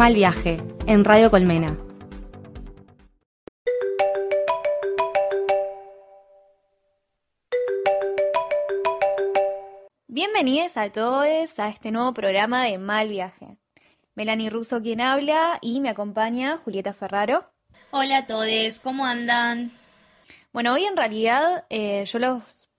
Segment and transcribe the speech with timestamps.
[0.00, 1.76] Mal Viaje, en Radio Colmena.
[10.08, 13.58] Bienvenidos a todos a este nuevo programa de Mal Viaje.
[14.14, 17.44] Melanie Russo quien habla y me acompaña Julieta Ferraro.
[17.90, 19.70] Hola a todos, ¿cómo andan?
[20.54, 22.70] Bueno, hoy en realidad eh, yo los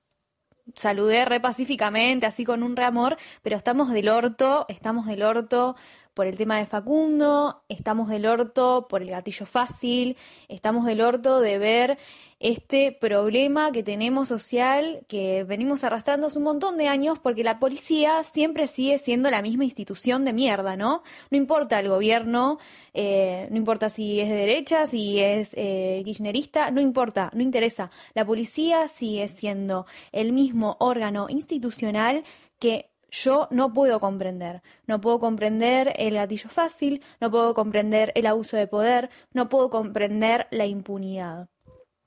[0.76, 5.76] saludé re pacíficamente, así con un re amor, pero estamos del orto, estamos del orto
[6.13, 10.18] por el tema de Facundo, estamos del orto por el gatillo fácil,
[10.49, 11.98] estamos del orto de ver
[12.40, 17.59] este problema que tenemos social que venimos arrastrando hace un montón de años porque la
[17.59, 21.03] policía siempre sigue siendo la misma institución de mierda, ¿no?
[21.29, 22.57] No importa el gobierno,
[22.93, 27.91] eh, no importa si es de derecha, si es eh, kirchnerista, no importa, no interesa.
[28.15, 32.23] La policía sigue siendo el mismo órgano institucional
[32.59, 34.62] que yo no puedo comprender.
[34.87, 39.70] No puedo comprender el gatillo fácil, no puedo comprender el abuso de poder, no puedo
[39.70, 41.49] comprender la impunidad.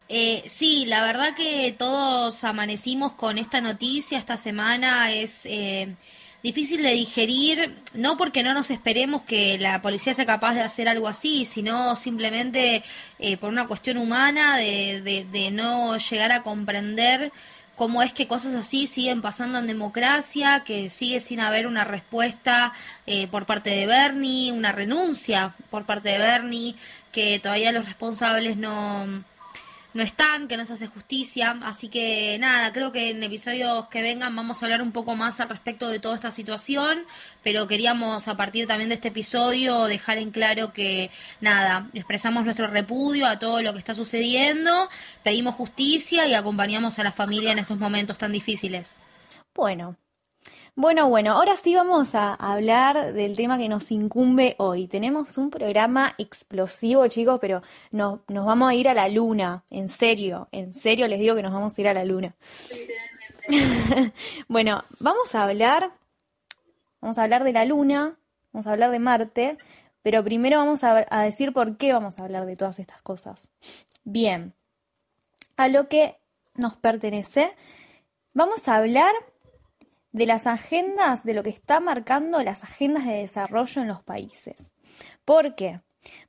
[0.09, 5.13] Eh, sí, la verdad que todos amanecimos con esta noticia esta semana.
[5.13, 5.95] Es eh,
[6.43, 10.89] difícil de digerir, no porque no nos esperemos que la policía sea capaz de hacer
[10.89, 12.83] algo así, sino simplemente
[13.19, 17.33] eh, por una cuestión humana de, de, de no llegar a comprender
[17.77, 22.73] cómo es que cosas así siguen pasando en democracia, que sigue sin haber una respuesta
[23.07, 26.77] eh, por parte de Bernie, una renuncia por parte de Bernie,
[27.13, 29.25] que todavía los responsables no
[29.95, 31.57] no están, que no se hace justicia.
[31.63, 35.41] Así que nada, creo que en episodios que vengan vamos a hablar un poco más
[35.41, 37.05] al respecto de toda esta situación,
[37.43, 41.11] pero queríamos a partir también de este episodio dejar en claro que
[41.41, 44.89] nada, expresamos nuestro repudio a todo lo que está sucediendo,
[45.23, 48.97] pedimos justicia y acompañamos a la familia en estos momentos tan difíciles.
[49.55, 49.97] Bueno,
[50.77, 54.89] bueno, bueno, ahora sí vamos a hablar del tema que nos incumbe hoy.
[54.89, 57.63] Tenemos un programa explosivo, chicos, pero
[57.93, 61.43] no, nos vamos a ir a la luna, en serio, en serio les digo que
[61.43, 62.35] nos vamos a ir a la luna.
[64.49, 65.93] bueno, vamos a hablar,
[67.01, 68.17] vamos a hablar de la luna,
[68.53, 69.59] vamos a hablar de Marte,
[70.03, 73.49] pero primero vamos a decir por qué vamos a hablar de todas estas cosas.
[74.03, 74.55] Bien,
[75.57, 76.17] a lo que
[76.57, 77.55] nos pertenece,
[78.33, 79.13] vamos a hablar
[80.15, 84.71] de las agendas, de lo que está marcando las agendas de desarrollo en los países.
[85.25, 85.81] ¿Por qué?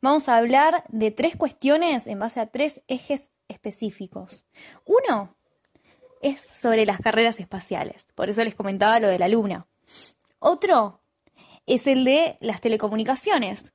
[0.01, 4.44] Vamos a hablar de tres cuestiones en base a tres ejes específicos.
[4.85, 5.35] Uno
[6.24, 9.68] es sobre las carreras espaciales, por eso les comentaba lo de la Luna.
[10.40, 11.01] Otro
[11.68, 13.72] es el de las telecomunicaciones.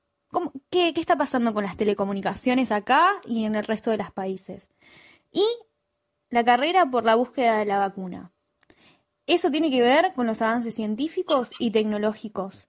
[0.71, 4.71] qué, ¿Qué está pasando con las telecomunicaciones acá y en el resto de los países?
[5.31, 5.47] Y
[6.31, 8.33] la carrera por la búsqueda de la vacuna.
[9.31, 12.69] Eso tiene que ver con los avances científicos y tecnológicos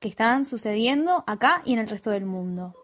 [0.00, 2.74] que están sucediendo acá y en el resto del mundo.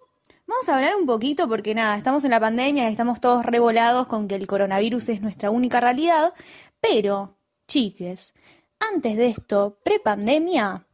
[0.46, 4.28] Vamos a hablar un poquito porque nada, estamos en la pandemia estamos todos revolados con
[4.28, 6.34] que el coronavirus es nuestra única realidad,
[6.80, 7.36] pero,
[7.66, 8.32] chiques,
[8.78, 10.86] antes de esto, prepandemia,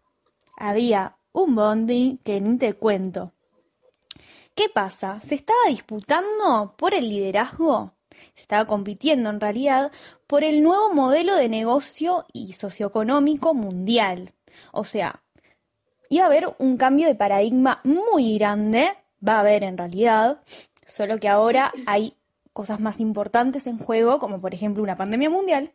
[0.56, 3.34] había un bondi que ni te cuento.
[4.54, 5.20] ¿Qué pasa?
[5.20, 7.92] Se estaba disputando por el liderazgo
[8.34, 9.92] se estaba compitiendo en realidad
[10.32, 14.32] por el nuevo modelo de negocio y socioeconómico mundial.
[14.72, 15.22] O sea,
[16.08, 20.40] iba a haber un cambio de paradigma muy grande, va a haber en realidad,
[20.86, 22.16] solo que ahora hay
[22.54, 25.70] cosas más importantes en juego, como por ejemplo una pandemia mundial,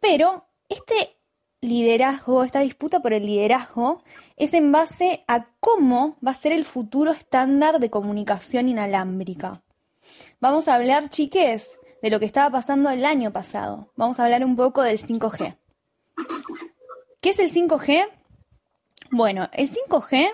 [0.00, 1.18] pero este
[1.60, 4.02] liderazgo, esta disputa por el liderazgo,
[4.38, 9.60] es en base a cómo va a ser el futuro estándar de comunicación inalámbrica.
[10.40, 13.90] Vamos a hablar, chiques, de lo que estaba pasando el año pasado.
[13.96, 15.56] Vamos a hablar un poco del 5G.
[17.20, 18.06] ¿Qué es el 5G?
[19.10, 20.28] Bueno, el 5G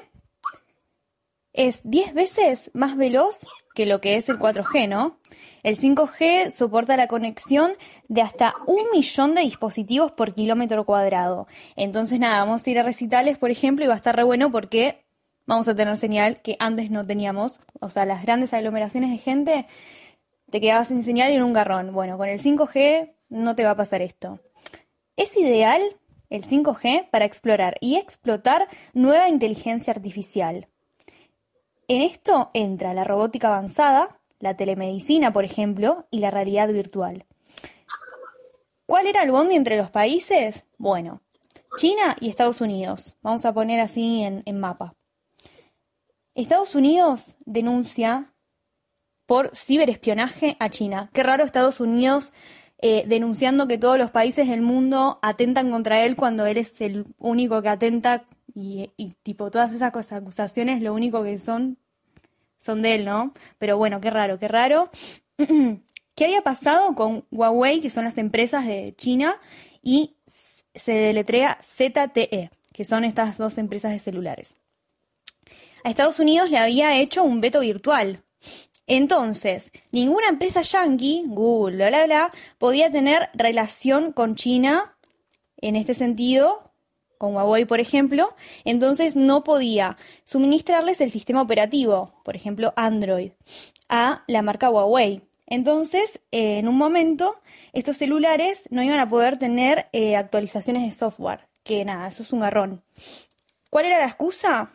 [1.55, 5.17] es 10 veces más veloz que lo que es el 4G, ¿no?
[5.63, 7.73] El 5G soporta la conexión
[8.07, 11.47] de hasta un millón de dispositivos por kilómetro cuadrado.
[11.75, 14.53] Entonces, nada, vamos a ir a recitales, por ejemplo, y va a estar re bueno
[14.53, 15.07] porque
[15.47, 17.61] vamos a tener señal que antes no teníamos.
[17.81, 19.67] O sea, las grandes aglomeraciones de gente
[20.53, 21.95] te quedabas sin y en un garrón.
[21.95, 24.39] Bueno, con el 5G no te va a pasar esto.
[25.17, 25.81] Es ideal
[26.29, 30.69] el 5G para explorar y explotar nueva inteligencia artificial.
[31.89, 37.25] En esto entra la robótica avanzada, la telemedicina, por ejemplo, y la realidad virtual.
[38.85, 40.67] ¿Cuál era el bondi entre los países?
[40.77, 41.23] Bueno,
[41.79, 43.17] China y Estados Unidos.
[43.23, 44.95] Vamos a poner así en, en mapa.
[46.35, 48.32] Estados Unidos denuncia
[49.33, 51.09] por ciberespionaje a China.
[51.15, 52.35] Qué raro Estados Unidos
[52.83, 57.07] eh, denunciando que todos los países del mundo atentan contra él cuando él es el
[57.19, 58.91] único que atenta Y,
[59.23, 61.79] tipo, todas esas acusaciones, lo único que son,
[62.61, 63.33] son de él, ¿no?
[63.57, 64.91] Pero bueno, qué raro, qué raro.
[66.15, 69.41] ¿Qué había pasado con Huawei, que son las empresas de China,
[69.83, 70.15] y
[70.75, 74.51] se deletrea ZTE, que son estas dos empresas de celulares?
[75.85, 78.23] A Estados Unidos le había hecho un veto virtual.
[78.87, 84.97] Entonces, ninguna empresa yankee, Google, bla, bla, bla, podía tener relación con China
[85.59, 86.73] en este sentido,
[87.23, 88.35] con Huawei, por ejemplo,
[88.65, 93.31] entonces no podía suministrarles el sistema operativo, por ejemplo, Android,
[93.89, 95.23] a la marca Huawei.
[95.47, 97.41] Entonces, eh, en un momento,
[97.73, 102.33] estos celulares no iban a poder tener eh, actualizaciones de software, que nada, eso es
[102.33, 102.83] un garrón.
[103.71, 104.73] ¿Cuál era la excusa?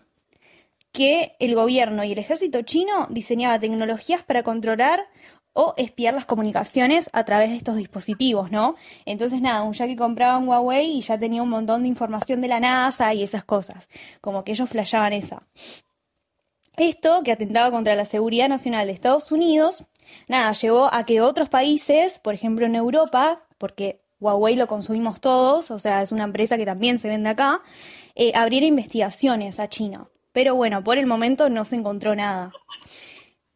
[0.92, 5.08] Que el gobierno y el ejército chino diseñaba tecnologías para controlar
[5.60, 8.76] o espiar las comunicaciones a través de estos dispositivos, ¿no?
[9.06, 12.48] Entonces, nada, ya que compraba un Huawei y ya tenía un montón de información de
[12.48, 13.90] la NASA y esas cosas,
[14.22, 15.48] como que ellos flashaban esa.
[16.78, 19.84] Esto, que atentaba contra la seguridad nacional de Estados Unidos,
[20.28, 25.72] nada, llevó a que otros países, por ejemplo en Europa, porque Huawei lo consumimos todos,
[25.72, 27.64] o sea, es una empresa que también se vende acá,
[28.14, 30.08] eh, abriera investigaciones a China.
[30.38, 32.54] Pero bueno, por el momento no se encontró nada.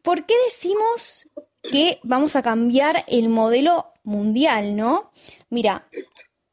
[0.02, 1.30] ¿Por qué decimos
[1.62, 5.12] que vamos a cambiar el modelo mundial, no?
[5.52, 5.88] Mira,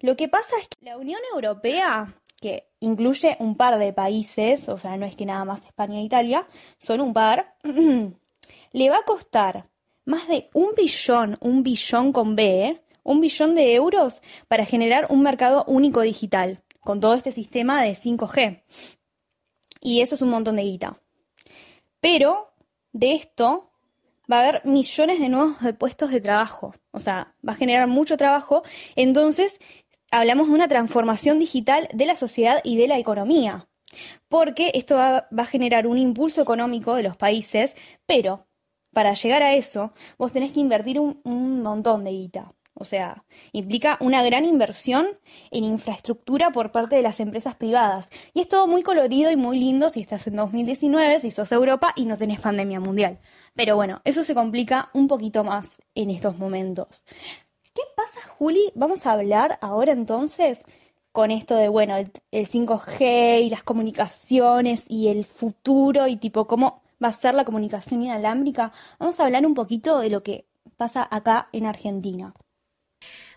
[0.00, 4.76] lo que pasa es que la Unión Europea, que incluye un par de países, o
[4.76, 6.46] sea, no es que nada más España e Italia,
[6.76, 7.56] son un par,
[8.72, 9.70] le va a costar
[10.04, 12.82] más de un billón, un billón con B, ¿eh?
[13.02, 17.96] un billón de euros para generar un mercado único digital, con todo este sistema de
[17.96, 18.62] 5G.
[19.80, 21.00] Y eso es un montón de guita.
[22.00, 22.52] Pero
[22.92, 23.70] de esto
[24.30, 26.74] va a haber millones de nuevos puestos de trabajo.
[26.90, 28.62] O sea, va a generar mucho trabajo.
[28.96, 29.58] Entonces,
[30.10, 33.68] hablamos de una transformación digital de la sociedad y de la economía.
[34.28, 37.74] Porque esto va, a generar un impulso económico de los países,
[38.06, 38.46] pero
[38.92, 42.52] para llegar a eso, vos tenés que invertir un, un montón de guita.
[42.80, 45.06] O sea, implica una gran inversión
[45.50, 48.08] en infraestructura por parte de las empresas privadas.
[48.34, 51.92] Y es todo muy colorido y muy lindo si estás en 2019, si sos Europa
[51.96, 53.18] y no tenés pandemia mundial.
[53.54, 57.04] Pero bueno, eso se complica un poquito más en estos momentos.
[57.74, 58.70] ¿Qué pasa, Juli?
[58.74, 60.64] Vamos a hablar ahora entonces
[61.12, 66.82] con esto de, bueno, el, 5G y las comunicaciones y el futuro y tipo cómo
[67.02, 68.72] va a ser la comunicación inalámbrica.
[69.00, 70.46] Vamos a hablar un poquito de lo que
[70.76, 72.34] pasa acá en Argentina.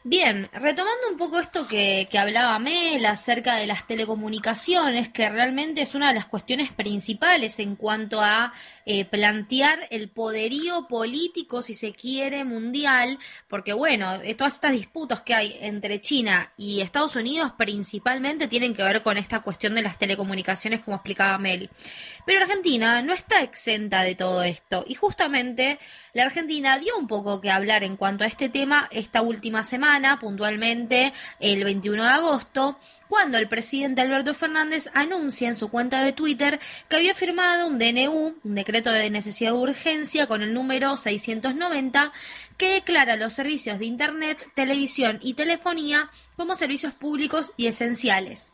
[0.04, 5.84] Bien, retomando un poco esto que, que, hablaba Mel acerca de las telecomunicaciones, que realmente
[5.84, 8.52] es una de las cuestiones principales en cuanto a
[8.88, 15.22] eh, plantear el poderío político, si se quiere, mundial, porque bueno, eh, todas estas disputas
[15.22, 19.84] que hay entre China y Estados Unidos principalmente tienen que ver con esta cuestión de
[19.84, 21.70] las telecomunicaciones, como explicaba Mel.
[22.26, 25.78] Pero Argentina no está exenta de todo esto, y justamente
[26.14, 29.91] la Argentina dio un poco que hablar en cuanto a este tema esta última semana
[30.20, 32.80] puntualmente el 21 de agosto,
[33.10, 37.78] cuando el presidente Alberto Fernández anuncia en su cuenta de Twitter que había firmado un
[37.78, 42.14] DNU, un decreto de necesidad de urgencia con el número 690,
[42.58, 48.54] que declara los servicios de Internet, televisión y telefonía como servicios públicos y esenciales.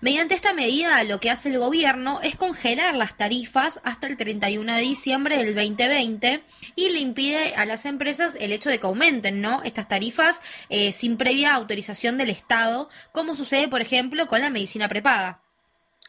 [0.00, 4.74] Mediante esta medida, lo que hace el gobierno es congelar las tarifas hasta el 31
[4.74, 6.42] de diciembre del 2020
[6.74, 9.62] y le impide a las empresas el hecho de que aumenten ¿no?
[9.62, 14.88] estas tarifas eh, sin previa autorización del Estado, como sucede, por ejemplo, con la medicina
[14.88, 15.40] prepaga.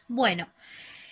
[0.06, 0.48] Bueno,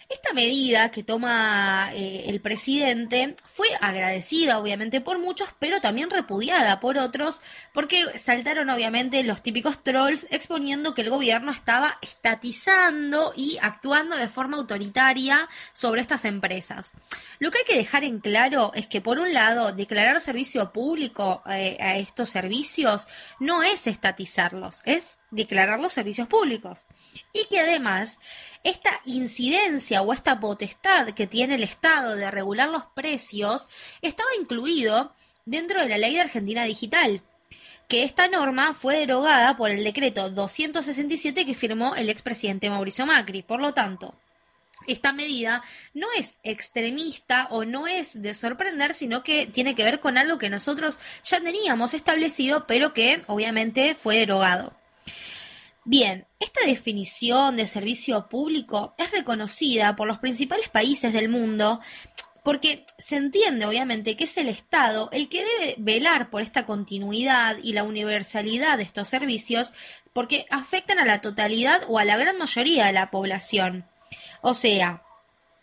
[0.09, 6.81] esta medida que toma eh, el presidente fue agradecida obviamente por muchos, pero también repudiada
[6.81, 7.41] por otros,
[7.73, 14.29] porque saltaron obviamente los típicos trolls exponiendo que el gobierno estaba estatizando y actuando de
[14.29, 16.93] forma autoritaria sobre estas empresas.
[17.39, 21.43] Lo que hay que dejar en claro es que por un lado, declarar servicio público
[21.49, 23.07] eh, a estos servicios
[23.41, 26.87] no es estatizarlos, es declarar los servicios públicos.
[27.33, 28.19] Y que además
[28.66, 33.68] esta incidencia o esta potestad que tiene el Estado de regular los precios
[34.02, 37.23] estaba incluido dentro de la ley de Argentina Digital
[37.87, 43.42] que esta norma fue derogada por el decreto 267 que firmó el expresidente Mauricio Macri.
[43.42, 44.16] Por lo tanto,
[44.88, 45.62] esta medida
[45.94, 50.38] no es extremista o no es de sorprender, sino que tiene que ver con algo
[50.38, 54.76] que nosotros ya teníamos establecido, pero que obviamente fue derogado.
[55.88, 61.81] Bien, esta definición de servicio público es reconocida por los principales países del mundo
[62.43, 67.59] porque se entiende obviamente que es el Estado el que debe velar por esta continuidad
[67.62, 69.73] y la universalidad de estos servicios
[70.12, 73.87] porque afectan a la totalidad o a la gran mayoría de la población.
[74.40, 75.05] O sea,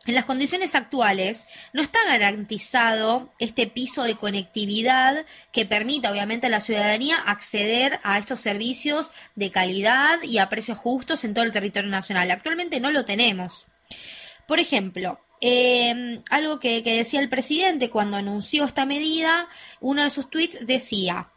[0.05, 6.49] en las condiciones actuales no está garantizado este piso de conectividad que permita obviamente a
[6.49, 11.51] la ciudadanía acceder a estos servicios de calidad y a precios justos en todo el
[11.51, 12.31] territorio nacional.
[12.31, 13.65] Actualmente no lo tenemos.
[14.47, 19.49] Por ejemplo, eh, algo que, decía el presidente cuando anunció esta medida,
[19.81, 21.32] uno de sus tweets decía,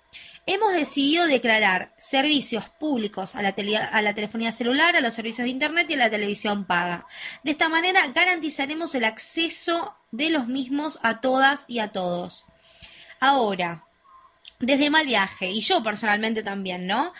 [0.46, 3.54] hemos decidido declarar servicios públicos a la,
[3.92, 7.06] a la, telefonía celular, a los servicios de Internet y a la televisión paga.
[7.42, 12.46] De esta manera garantizaremos el acceso de los mismos a todas y a todos.
[13.18, 13.84] Ahora,
[14.60, 17.12] desde mal viaje, y yo personalmente también, ¿no?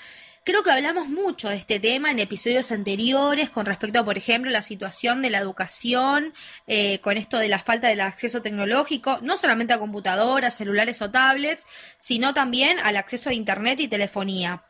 [0.46, 4.48] Creo que hablamos mucho de este tema en episodios anteriores con respecto a, por ejemplo,
[4.48, 6.32] la situación de la educación,
[6.68, 11.10] eh, con esto de la falta del acceso tecnológico, no solamente a computadoras, celulares o
[11.10, 11.66] tablets,
[11.98, 14.62] sino también al acceso a Internet y telefonía.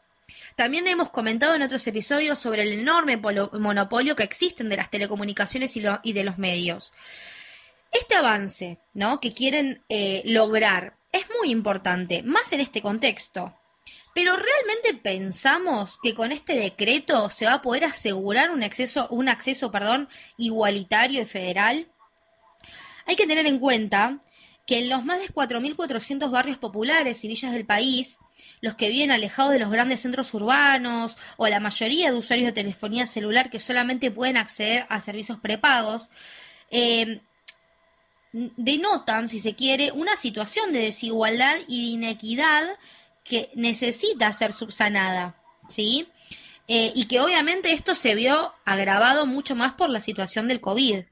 [0.55, 5.77] También hemos comentado en otros episodios sobre el enorme monopolio que existen de las telecomunicaciones
[5.77, 6.95] y, de los medios.
[7.93, 9.21] Este avance, ¿no?
[9.21, 13.55] Que quieren eh, lograr es muy importante, más en este contexto.
[14.17, 19.29] Pero ¿realmente pensamos que con este decreto se va a poder asegurar un acceso, un
[19.29, 20.09] acceso perdón,
[20.39, 21.89] igualitario y federal?
[23.05, 24.23] Hay que tener en cuenta
[24.67, 28.19] que en los más de 4.400 barrios populares y villas del país,
[28.63, 32.63] los que viven alejados de los grandes centros urbanos o la mayoría de usuarios de
[32.63, 36.09] telefonía celular que solamente pueden acceder a servicios prepagos,
[36.71, 37.21] eh,
[38.33, 42.67] denotan, si se quiere, una situación de desigualdad y de inequidad
[43.29, 45.37] que necesita ser subsanada,
[45.69, 46.09] ¿sí?
[46.69, 51.05] Eh, y que obviamente esto se vio agravado mucho más por la situación del COVID.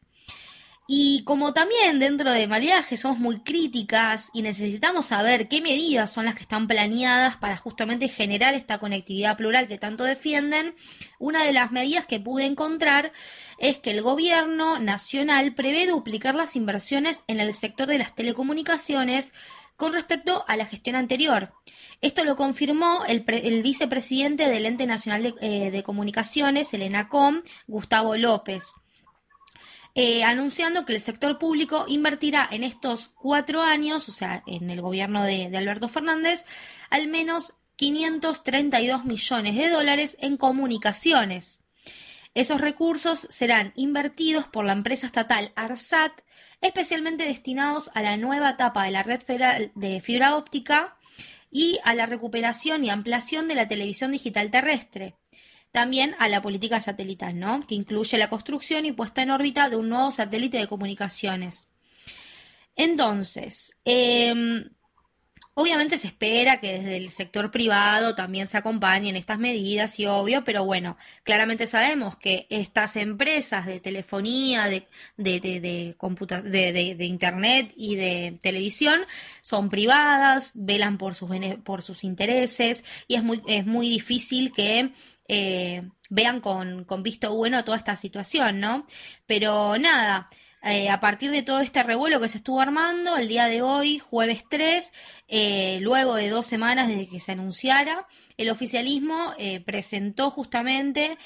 [0.87, 6.26] Y como también dentro de Malviaje somos muy críticas y necesitamos saber qué medidas son
[6.26, 10.75] las que están planeadas para justamente generar esta conectividad plural que tanto defienden,
[11.18, 13.12] una de las medidas que pude encontrar
[13.56, 19.33] es que el gobierno nacional prevé duplicar las inversiones en el sector de las telecomunicaciones
[19.76, 21.52] con respecto a la gestión anterior.
[22.00, 23.25] Esto lo confirmó el,
[23.62, 28.73] vicepresidente del Ente Nacional de, eh, Comunicaciones, el ENACOM, Gustavo López.
[29.97, 34.81] Eh, anunciando que el sector público invertirá en estos cuatro años, o sea, en el
[34.81, 36.45] gobierno de, de Alberto Fernández,
[36.90, 41.63] al menos 532 millones de dólares en comunicaciones.
[42.35, 46.12] Esos recursos serán invertidos por la empresa estatal ARSAT,
[46.61, 49.23] especialmente destinados a la nueva etapa de la red
[49.75, 50.97] de fibra óptica
[51.53, 55.14] y a la recuperación y ampliación de la televisión digital terrestre.
[55.71, 57.64] También a la política satelital, ¿no?
[57.67, 61.69] Que incluye la construcción y puesta en órbita de un nuevo satélite de comunicaciones.
[62.75, 64.35] Entonces, eh,
[65.57, 70.43] Obviamente se espera que desde el sector privado también se acompañen estas medidas y obvio,
[70.45, 77.73] pero bueno, claramente sabemos que estas empresas de telefonía, de, de, de, de, de internet
[77.77, 79.01] y de televisión
[79.43, 81.31] son privadas, velan por sus,
[81.65, 84.93] por sus intereses y es muy, es muy difícil que
[85.29, 88.87] eh, vean con, con visto bueno toda esta situación, ¿no?
[89.27, 90.29] Pero nada.
[90.66, 93.99] Eh, a partir de todo este revuelo que se estuvo armando, el día de hoy,
[93.99, 94.92] jueves 3,
[95.28, 98.06] eh, luego de dos semanas desde que se anunciara,
[98.38, 101.18] el oficialismo eh, presentó justamente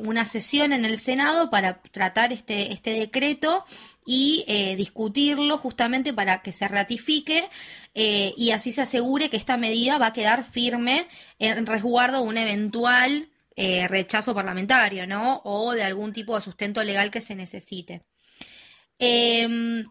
[0.00, 3.64] una sesión en el Senado para tratar este, este decreto
[4.06, 4.44] y
[4.76, 7.48] discutirlo justamente para que se ratifique
[7.94, 11.06] y así se asegure que esta medida va a quedar firme
[11.38, 15.42] en resguardo de un eventual rechazo parlamentario, ¿no?
[15.44, 18.02] O de algún tipo de sustento legal que se necesite.
[18.98, 19.84] Eh,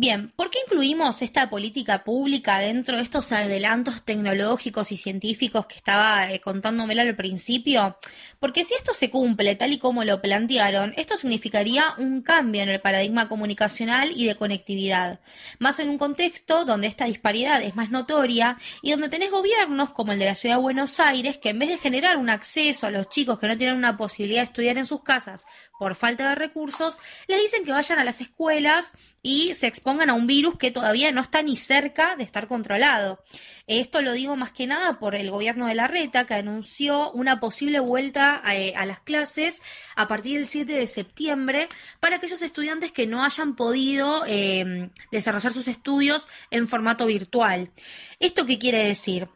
[0.00, 5.74] Bien, ¿por qué incluimos esta política pública dentro de estos adelantos tecnológicos y científicos que
[5.74, 7.98] estaba eh, al principio?
[8.38, 12.68] Porque si esto se cumple tal y como lo plantearon, esto significaría un cambio en
[12.68, 15.18] el paradigma comunicacional y de conectividad,
[15.58, 20.12] más en un contexto donde esta disparidad es más notoria y donde tenés gobiernos como
[20.12, 22.90] el de la Ciudad de Buenos Aires que en vez de generar un acceso a
[22.90, 25.44] los chicos que no tienen una posibilidad de estudiar en sus casas
[25.78, 30.14] por falta de recursos, les dicen que vayan a las escuelas y se expongan a
[30.14, 33.22] un virus que todavía no está ni cerca de estar controlado.
[33.66, 37.38] Esto lo digo más que nada por el gobierno de la Reta, que anunció una
[37.38, 39.62] posible vuelta a, eh, las clases
[39.94, 41.68] a partir del 7 de septiembre
[42.00, 47.70] para aquellos estudiantes que no hayan podido em, desarrollar sus estudios en formato virtual.
[48.18, 49.28] ¿Esto qué quiere decir?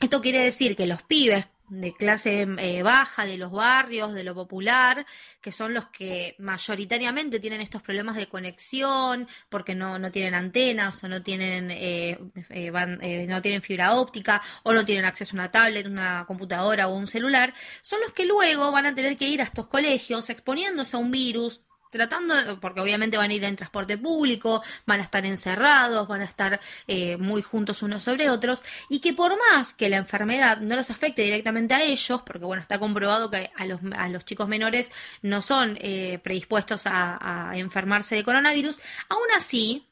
[0.00, 4.34] Esto quiere decir que los pibes de clase eh, baja, de los barrios, de lo
[4.34, 5.06] popular,
[5.40, 11.02] que son los que mayoritariamente tienen estos problemas de conexión, porque no, no tienen antenas
[11.02, 12.18] o no tienen, eh,
[12.50, 16.94] eh, no tienen fibra óptica o no tienen acceso a una tablet, una computadora o
[16.94, 20.96] un celular, son los que luego van a tener que ir a estos colegios exponiéndose
[20.96, 21.62] a un virus
[21.94, 26.24] tratando, porque obviamente van a ir en transporte público, van a estar encerrados, van a
[26.24, 30.74] estar eh, muy juntos unos sobre otros, y que por más que la enfermedad no
[30.74, 34.48] los afecte directamente a ellos, porque bueno, está comprobado que a los, a los chicos
[34.48, 34.90] menores
[35.22, 39.86] no son eh, predispuestos a, enfermarse de coronavirus, aún así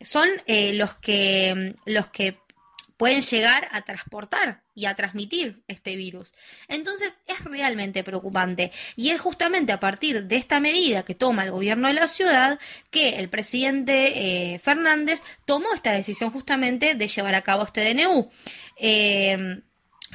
[0.00, 2.38] son eh, los que los que
[2.96, 6.32] pueden llegar a transportar y a transmitir este virus.
[6.68, 11.50] Entonces es realmente preocupante y es justamente a partir de esta medida que toma el
[11.50, 12.58] gobierno de la ciudad
[12.90, 18.30] que el presidente eh, Fernández tomó esta decisión justamente de llevar a cabo este DNU.
[18.76, 19.62] Eh,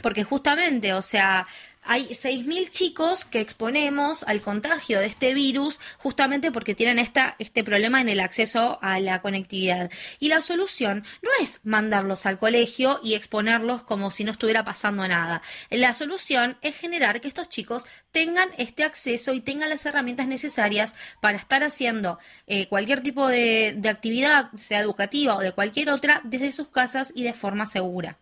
[0.02, 1.48] porque justamente, o sea,
[1.88, 7.64] hay 6.000 chicos que exponemos al contagio de este virus justamente porque tienen esta, este
[7.64, 9.90] problema en el acceso a la conectividad.
[10.20, 15.08] Y la solución no es mandarlos al colegio y exponerlos como si no estuviera pasando
[15.08, 15.42] nada.
[15.70, 20.96] La solución es generar que estos chicos tengan este acceso y tengan las herramientas necesarias
[21.22, 26.22] para estar haciendo eh, cualquier tipo de, de actividad, sea educativa o de cualquier otra,
[26.24, 28.18] desde sus casas y de forma segura.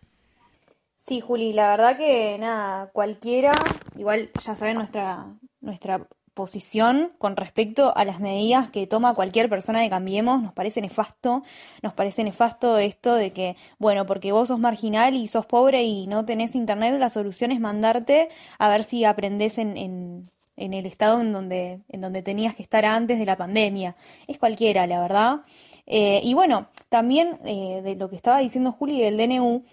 [1.06, 3.52] Sí, Juli, la verdad que nada, cualquiera,
[3.96, 5.26] igual ya saben nuestra,
[5.60, 10.80] nuestra posición con respecto a las medidas que toma cualquier persona de Cambiemos, nos parece
[10.80, 11.44] nefasto,
[11.80, 16.08] nos parece nefasto esto de que, bueno, porque vos sos marginal y sos pobre y
[16.08, 18.28] no tenés internet, la solución es mandarte
[18.58, 22.62] a ver si aprendés en, en, en el estado en donde, en donde tenías que
[22.62, 23.96] estar antes de la pandemia.
[24.26, 25.40] Es cualquiera, la verdad.
[25.86, 29.64] Eh, y bueno, también eh, de lo que estaba diciendo Juli del DNU,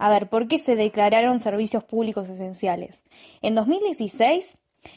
[0.00, 3.04] a ver, ¿por qué se declararon servicios públicos esenciales?
[3.42, 4.56] En 2016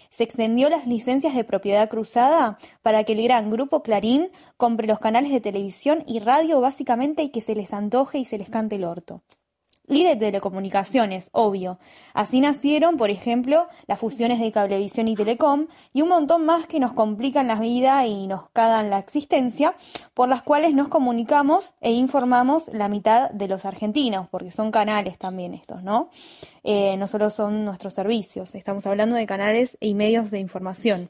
[0.10, 5.00] se extendió las licencias de propiedad cruzada para que el gran grupo Clarín compre los
[5.00, 8.78] canales de televisión y radio básicamente y que se les antoje y se les cante
[8.78, 9.22] el orto
[9.88, 11.78] y de telecomunicaciones, obvio.
[12.13, 16.80] Así nacieron, por ejemplo, las fusiones de cablevisión y telecom y un montón más que
[16.80, 19.76] nos complican la vida y nos cagan la existencia,
[20.13, 25.17] por las cuales nos comunicamos e informamos la mitad de los argentinos, porque son canales
[25.17, 26.10] también estos, ¿no?
[26.63, 31.10] Eh, no solo son nuestros servicios, estamos hablando de canales y medios de información.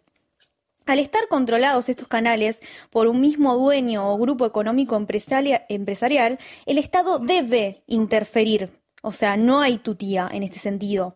[0.85, 7.19] Al estar controlados estos canales por un mismo dueño o grupo económico empresarial, el Estado
[7.19, 8.69] debe interferir.
[9.01, 11.15] O sea, no hay tutía en este sentido.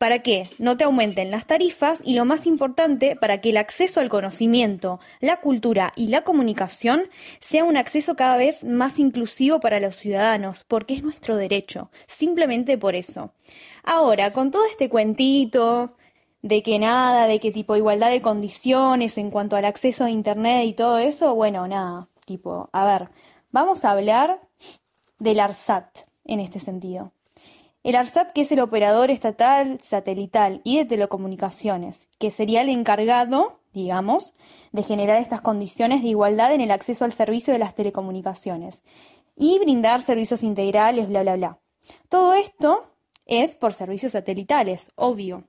[0.00, 0.48] ¿Para qué?
[0.58, 4.98] No te aumenten las tarifas y lo más importante, para que el acceso al conocimiento,
[5.20, 10.64] la cultura y la comunicación sea un acceso cada vez más inclusivo para los ciudadanos,
[10.66, 13.34] porque es nuestro derecho, simplemente por eso.
[13.84, 15.94] Ahora, con todo este cuentito,
[16.42, 20.66] de que nada, de que tipo igualdad de condiciones en cuanto al acceso a Internet
[20.66, 23.10] y todo eso, bueno, nada, tipo, a ver,
[23.50, 24.40] vamos a hablar
[25.18, 27.12] del ARSAT en este sentido.
[27.82, 33.60] El ARSAT, que es el operador estatal, satelital y de telecomunicaciones, que sería el encargado,
[33.72, 34.34] digamos,
[34.72, 38.82] de generar estas condiciones de igualdad en el acceso al servicio de las telecomunicaciones
[39.34, 41.58] y brindar servicios integrales, bla, bla, bla.
[42.08, 45.44] Todo esto es por servicios satelitales, obvio.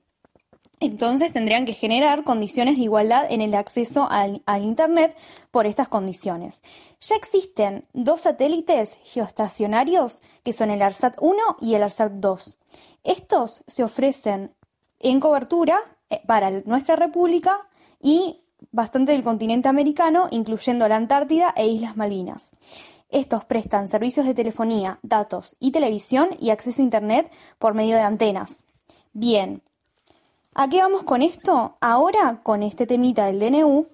[0.82, 5.16] Entonces tendrían que generar condiciones de igualdad en el acceso al, Internet
[5.52, 6.60] por estas condiciones.
[7.00, 12.58] Ya existen dos satélites geoestacionarios que son el ARSAT 1 y el ARSAT 2.
[13.04, 14.54] Estos se ofrecen
[14.98, 15.78] en cobertura
[16.10, 17.68] eh, para nuestra república
[18.00, 18.40] y
[18.72, 22.50] bastante del continente americano, incluyendo la Antártida e Islas Malvinas.
[23.08, 28.02] Estos prestan servicios de telefonía, datos y televisión y acceso a Internet por medio de
[28.02, 28.64] antenas.
[29.12, 29.62] Bien,
[30.54, 31.78] ¿A qué vamos con esto?
[31.80, 33.88] Ahora con este temita del DNU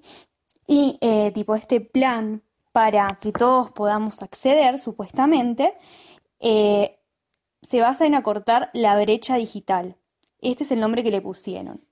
[0.67, 2.43] y eh, tipo este plan
[2.73, 5.75] para que todos podamos acceder, supuestamente,
[6.41, 6.99] eh,
[7.63, 9.97] se basa en acortar la brecha digital.
[10.41, 11.85] Este es el nombre que le pusieron.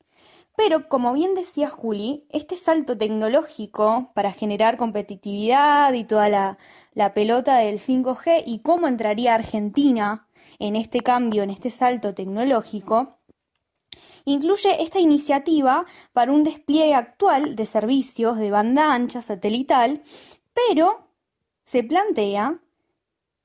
[0.57, 6.59] Pero, como bien decía Juli, este salto tecnológico para generar competitividad y toda la,
[6.93, 10.27] la pelota del 5G y cómo entraría Argentina
[10.59, 13.16] en este cambio, en este salto tecnológico,
[14.27, 20.03] incluye esta iniciativa para un despliegue actual de servicios de banda ancha satelital,
[20.53, 21.09] pero
[21.65, 22.59] se plantea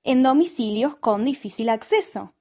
[0.04, 2.34] en domicilios con difícil acceso.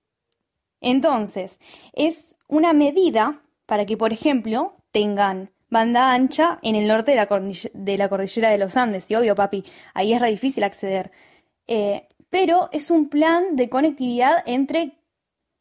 [0.80, 1.60] Entonces,
[1.92, 8.08] es una medida para que, por ejemplo, tengan banda ancha en el norte de la,
[8.08, 9.10] cordillera de, los Andes.
[9.10, 11.12] Y obvio, papi, ahí es re difícil acceder.
[11.66, 14.99] Eh, pero es un plan de conectividad entre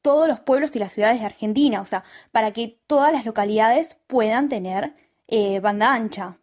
[0.01, 3.97] todos los pueblos y las ciudades de Argentina, o sea, para que todas las localidades
[4.07, 4.95] puedan tener
[5.27, 6.37] eh, banda ancha.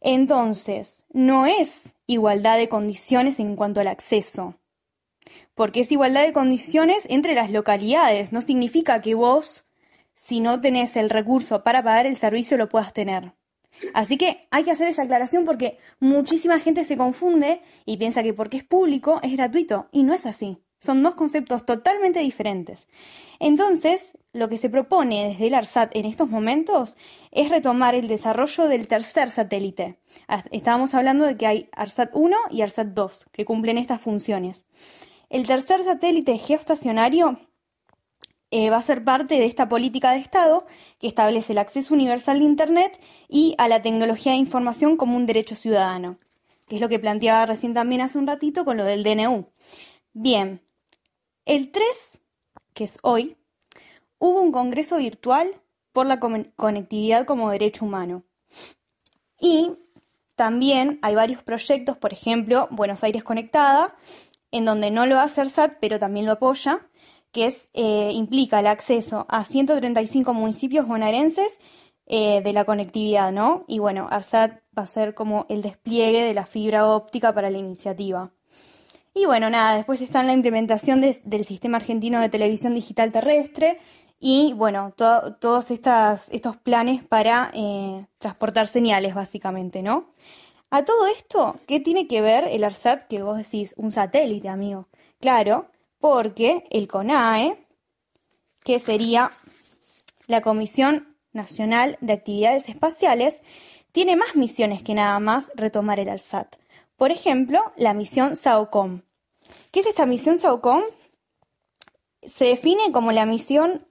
[0.00, 4.54] Entonces, no es igualdad de condiciones en cuanto al acceso,
[5.54, 9.66] porque es igualdad de condiciones entre las localidades, no significa que vos,
[10.14, 13.32] si no tenés el recurso para pagar el servicio, lo puedas tener.
[13.94, 18.34] Así que hay que hacer esa aclaración porque muchísima gente se confunde y piensa que
[18.34, 20.58] porque es público es gratuito y no es así.
[20.80, 22.86] Son dos conceptos totalmente diferentes.
[23.40, 26.96] Entonces, lo que se propone desde el ARSAT en estos momentos
[27.32, 29.98] es retomar el desarrollo del tercer satélite.
[30.28, 34.64] Ah, estábamos hablando de que hay ARSAT 1 y ARSAT 2 que cumplen estas funciones.
[35.30, 37.40] El tercer satélite geoestacionario
[38.50, 40.66] eh, va a ser parte de esta política de Estado
[40.98, 45.26] que establece el acceso universal de Internet y a la tecnología de información como un
[45.26, 46.18] derecho ciudadano,
[46.66, 49.50] que es lo que planteaba recién también hace un ratito con lo del DNU.
[50.14, 50.62] Bien,
[51.48, 51.84] el 3,
[52.74, 53.36] que es hoy,
[54.18, 55.50] hubo un congreso virtual
[55.92, 58.22] por la conectividad como derecho humano.
[59.40, 59.72] Y
[60.36, 63.96] también hay varios proyectos, por ejemplo, Buenos Aires Conectada,
[64.52, 66.86] en donde no lo hace SAT, pero también lo apoya,
[67.32, 71.58] que eh, implica el acceso a 135 municipios bonaerenses
[72.06, 73.64] eh, de la conectividad, ¿no?
[73.68, 77.58] Y bueno, ARSAT va a ser como el despliegue de la fibra óptica para la
[77.58, 78.32] iniciativa.
[79.18, 83.80] Y bueno, nada, después está la implementación del sistema argentino de televisión digital terrestre
[84.20, 90.10] y bueno, todos estos planes para eh, transportar señales, básicamente, ¿no?
[90.70, 93.74] A todo esto, ¿qué tiene que ver el ARSAT que vos decís?
[93.76, 94.86] Un satélite, amigo.
[95.18, 95.66] Claro,
[95.98, 97.56] porque el CONAE,
[98.62, 99.32] que sería
[100.28, 103.42] la Comisión Nacional de Actividades Espaciales,
[103.90, 106.54] tiene más misiones que nada más retomar el ALSAT.
[106.96, 109.02] Por ejemplo, la misión SAOCOM.
[109.70, 110.82] ¿Qué es esta misión SAOCOM?
[112.22, 113.86] Se define como la misión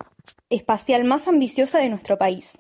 [0.50, 2.58] espacial más ambiciosa de nuestro país.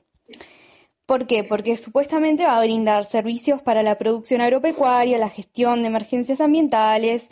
[1.05, 1.43] ¿Por qué?
[1.43, 7.27] Porque supuestamente va a brindar servicios para la producción agropecuaria, la gestión de emergencias ambientales,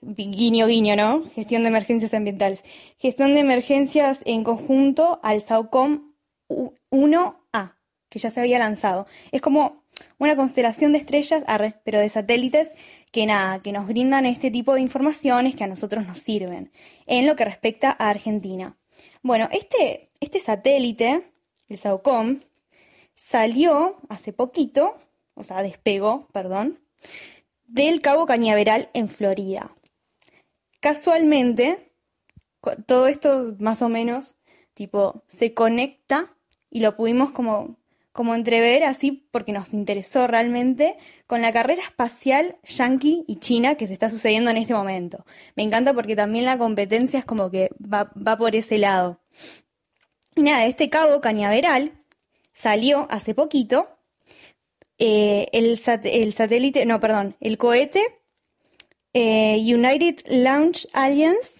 [0.00, 1.24] guiño guiño, ¿no?
[1.34, 2.62] Gestión de emergencias ambientales.
[2.98, 6.14] Gestión de emergencias en conjunto al SAUCOM
[6.48, 7.76] 1A,
[8.08, 9.06] que ya se había lanzado.
[9.30, 9.84] Es como
[10.18, 11.44] una constelación de estrellas,
[11.84, 12.72] pero de satélites
[13.12, 16.72] que nada, que nos brindan este tipo de informaciones que a nosotros nos sirven
[17.06, 18.76] en lo que respecta a Argentina.
[19.22, 21.30] Bueno, este, este satélite,
[21.68, 22.40] el SAUCOM,
[23.14, 24.98] salió hace poquito,
[25.34, 26.80] o sea, despegó, perdón,
[27.64, 29.76] del Cabo Cañaveral en Florida.
[30.80, 31.92] Casualmente,
[32.86, 34.36] todo esto más o menos,
[34.74, 36.34] tipo, se conecta
[36.70, 37.76] y lo pudimos como,
[38.12, 40.96] como entrever así porque nos interesó realmente
[41.26, 45.24] con la carrera espacial yankee y china que se está sucediendo en este momento.
[45.56, 49.20] Me encanta porque también la competencia es como que va, va por ese lado.
[50.36, 51.92] Y nada, este cabo cañaveral
[52.52, 53.88] salió hace poquito
[54.98, 58.20] eh, el, satélite, no, perdón, el cohete
[59.14, 61.50] eh, United Launch Alliance,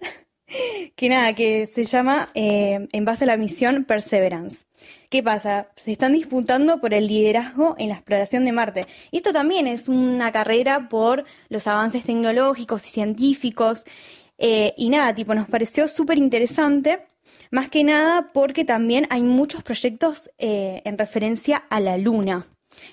[0.97, 4.59] que nada, que se llama eh, en base a la misión Perseverance.
[5.09, 5.69] ¿Qué pasa?
[5.77, 8.87] Se están disputando por el liderazgo en la exploración de Marte.
[9.11, 13.85] Y esto también es una carrera por los avances tecnológicos y científicos.
[14.39, 17.07] y nada, tipo, nos pareció súper interesante,
[17.51, 22.49] más que nada porque también hay muchos proyectos en referencia a la Luna.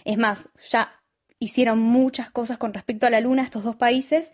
[0.06, 1.00] Es más, ya
[1.40, 4.32] hicieron muchas cosas con respecto a la Luna estos dos países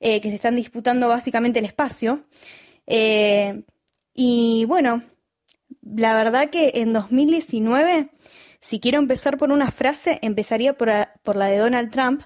[0.00, 2.24] eh, que se están disputando básicamente el espacio.
[2.86, 3.64] Eh,
[4.14, 5.02] y bueno,
[5.82, 8.10] la verdad que en 2019,
[8.60, 10.90] si quiero empezar por una frase, empezaría por,
[11.22, 12.22] por la de Donald Trump,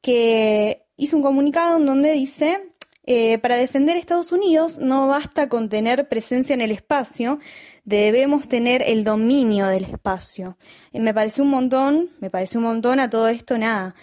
[0.00, 2.68] que hizo un comunicado en donde dice
[3.10, 7.38] eh, para defender Estados Unidos no basta con tener presencia en el espacio,
[7.84, 10.58] debemos tener el dominio del espacio.
[10.92, 13.94] Eh, me parece un montón, me parece un montón a todo esto nada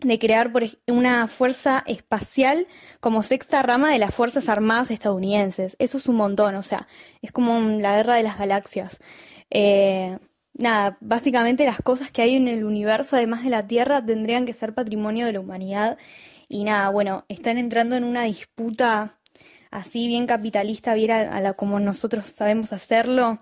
[0.00, 2.66] de crear por una fuerza espacial
[3.00, 5.76] como sexta rama de las Fuerzas Armadas estadounidenses.
[5.78, 6.86] Eso es un montón, o sea,
[7.22, 8.98] es como la guerra de las galaxias.
[9.50, 10.18] Eh,
[10.54, 14.52] nada, básicamente las cosas que hay en el universo, además de la Tierra, tendrían que
[14.52, 15.98] ser patrimonio de la humanidad
[16.48, 19.18] y nada, bueno, están entrando en una disputa
[19.70, 23.40] así bien capitalista, bien a, la como nosotros sabemos hacerlo.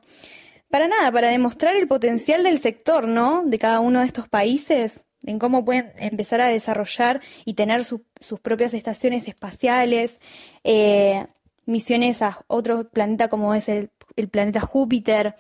[0.69, 3.43] Para nada, para demostrar el potencial del sector, ¿no?
[3.45, 8.41] De cada uno de estos países, en cómo pueden empezar a desarrollar y tener sus
[8.43, 10.21] propias estaciones espaciales,
[10.65, 11.27] eh,
[11.67, 15.37] misiones a otro planeta como es el, el planeta Júpiter.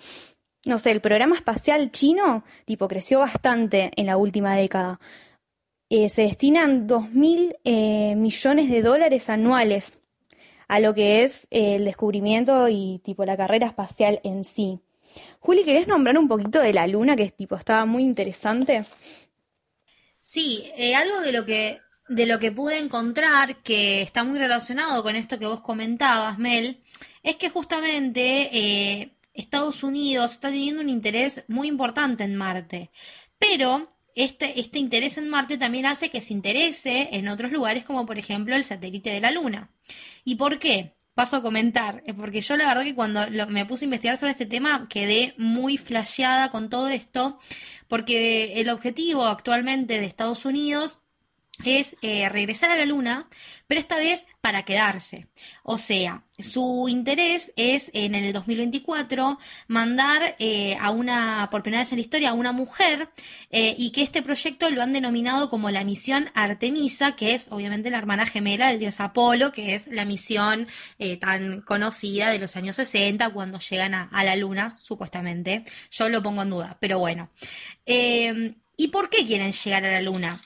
[0.67, 4.99] No sé, el programa espacial chino, tipo, creció bastante en la última década.
[5.91, 9.99] Eh, se destinan 2.000 eh, millones de dólares anuales
[10.67, 14.81] a lo que es eh, el descubrimiento y tipo la carrera espacial en sí.
[15.41, 18.83] Juli, ¿querés nombrar un poquito de la luna que tipo estaba muy interesante?
[20.25, 20.65] Sí,
[20.97, 25.39] algo de lo que de lo que pude encontrar que está muy relacionado con esto
[25.39, 26.83] que vos comentabas, Mel,
[27.23, 32.91] es que justamente Estados Unidos está teniendo un interés muy importante en Marte.
[33.39, 38.07] Pero este, este interés en Marte también hace que se interese en otros lugares, como
[38.07, 39.71] por ejemplo el satélite de la Luna.
[40.25, 40.95] ¿Y por qué?
[41.15, 44.33] Paso a comentar, eh, porque yo la verdad que cuando me puse a investigar sobre
[44.33, 47.39] este tema quedé muy flasheada con todo esto,
[47.87, 51.04] porque el objetivo actualmente de Estados Unidos
[51.63, 53.29] es eh, regresar a la Luna,
[53.67, 55.29] pero esta vez para quedarse.
[55.63, 59.39] O sea, su interés es en el 2024
[59.69, 63.09] mandar eh, a una, por primera vez en la historia, a una mujer
[63.51, 67.91] eh, y que este proyecto lo han denominado como la misión Artemisa, que es obviamente
[67.91, 70.67] la hermana gemela del dios Apolo, que es la misión
[71.21, 75.65] tan conocida de los años 60 cuando llegan a, a, la Luna, supuestamente.
[75.91, 77.31] Yo lo pongo en duda, pero bueno.
[77.87, 80.41] ¿Y por qué quieren llegar a la Luna?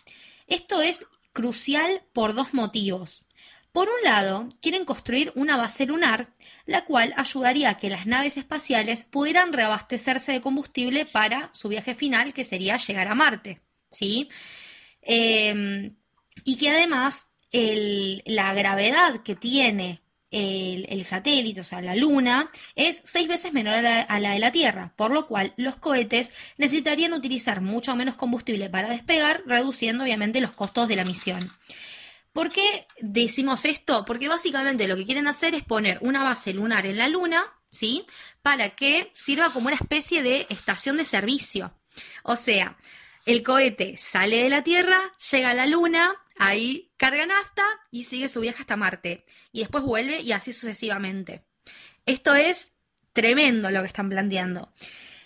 [0.48, 3.22] Esto es crucial por dos motivos.
[3.70, 6.32] Por un lado, quieren construir una base lunar,
[6.66, 11.94] la cual ayudaría a que las naves espaciales pudieran reabastecerse de combustible para su viaje
[11.94, 13.60] final, que sería llegar a Marte.
[13.90, 14.28] ¿sí?
[15.02, 15.96] Em,
[16.44, 23.28] y que además la gravedad que tiene el, satélite, o sea, la Luna, es seis
[23.28, 27.96] veces menor a la, de la Tierra, por lo cual los cohetes necesitarían utilizar mucho
[27.96, 31.50] menos combustible para despegar, reduciendo obviamente los costos de la misión.
[32.32, 34.04] ¿Por qué decimos esto?
[34.04, 38.04] Porque básicamente lo que quieren hacer es poner una base lunar en la Luna, ¿sí?
[38.42, 41.74] Para que sirva como una especie de estación de servicio.
[42.22, 42.76] O sea,
[43.24, 44.98] el cohete sale de la Tierra,
[45.30, 49.26] llega a la Luna, Ahí carga nafta y sigue su viaje hasta Marte.
[49.52, 51.44] Y después vuelve y así sucesivamente.
[52.06, 52.72] Esto es
[53.12, 54.72] tremendo lo que están planteando.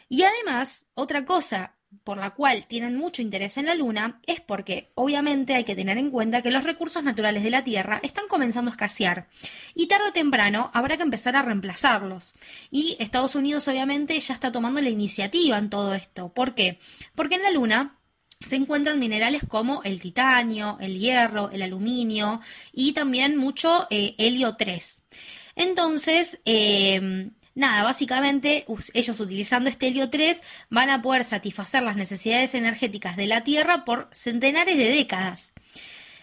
[0.08, 4.90] Y además, otra cosa por la cual tienen mucho interés en la Luna es porque
[4.94, 8.70] obviamente hay que tener en cuenta que los recursos naturales de la Tierra están comenzando
[8.70, 9.28] a escasear
[9.74, 12.34] y tarde o temprano habrá que empezar a reemplazarlos.
[12.70, 16.32] Y Estados Unidos obviamente ya está tomando la iniciativa en todo esto.
[16.32, 16.78] ¿Por qué?
[17.14, 17.98] Porque en la Luna
[18.44, 22.40] se encuentran minerales como el titanio, el hierro, el aluminio
[22.72, 25.02] y también mucho eh, helio 3.
[25.56, 32.54] Entonces, em, nada, básicamente ellos utilizando este helio 3 van a poder satisfacer las necesidades
[32.54, 35.51] energéticas de la Tierra por centenares de décadas.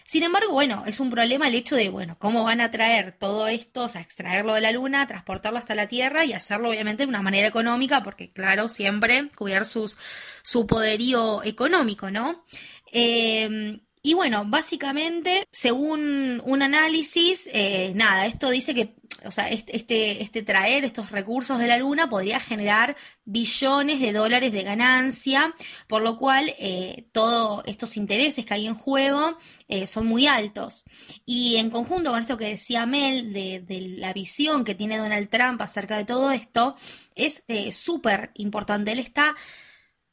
[0.09, 3.47] Sin embargo, bueno, es un problema el hecho de, bueno, cómo van a traer todo
[3.47, 7.09] esto, o sea, extraerlo de la Luna, transportarlo hasta la Tierra y hacerlo obviamente de
[7.09, 12.43] una manera económica, porque claro, siempre cuidar su poderío económico, ¿no?
[12.91, 18.95] Eh, y bueno, básicamente, según un análisis, eh, nada, esto dice que,
[19.25, 24.51] o sea, este, este traer estos recursos de la Luna podría generar billones de dólares
[24.51, 25.53] de ganancia,
[25.87, 30.83] por lo cual eh, todos estos intereses que hay en juego eh, son muy altos.
[31.25, 35.29] Y en conjunto con esto que decía Mel, de, de la visión que tiene Donald
[35.29, 36.75] Trump acerca de todo esto,
[37.15, 37.43] es
[37.75, 38.91] súper importante.
[38.91, 39.35] Él está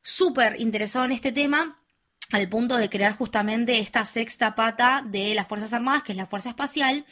[0.03, 1.77] súper interesado en este tema
[2.33, 6.27] al punto de crear justamente esta sexta pata de las Fuerzas Armadas, que es la
[6.27, 7.07] Fuerza Espacial,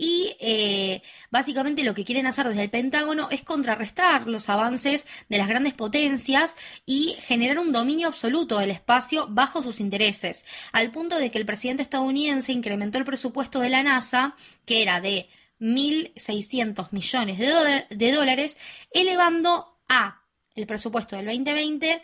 [0.00, 5.36] y eh, básicamente lo que quieren hacer desde el Pentágono es contrarrestar los avances de
[5.36, 11.18] las grandes potencias y generar un dominio absoluto del espacio bajo sus intereses, al punto
[11.18, 15.28] de que el presidente estadounidense incrementó el presupuesto de la NASA, que era de
[15.60, 18.56] 1.600 millones de, de dólares,
[18.92, 20.22] elevando a
[20.54, 22.00] el presupuesto del 2020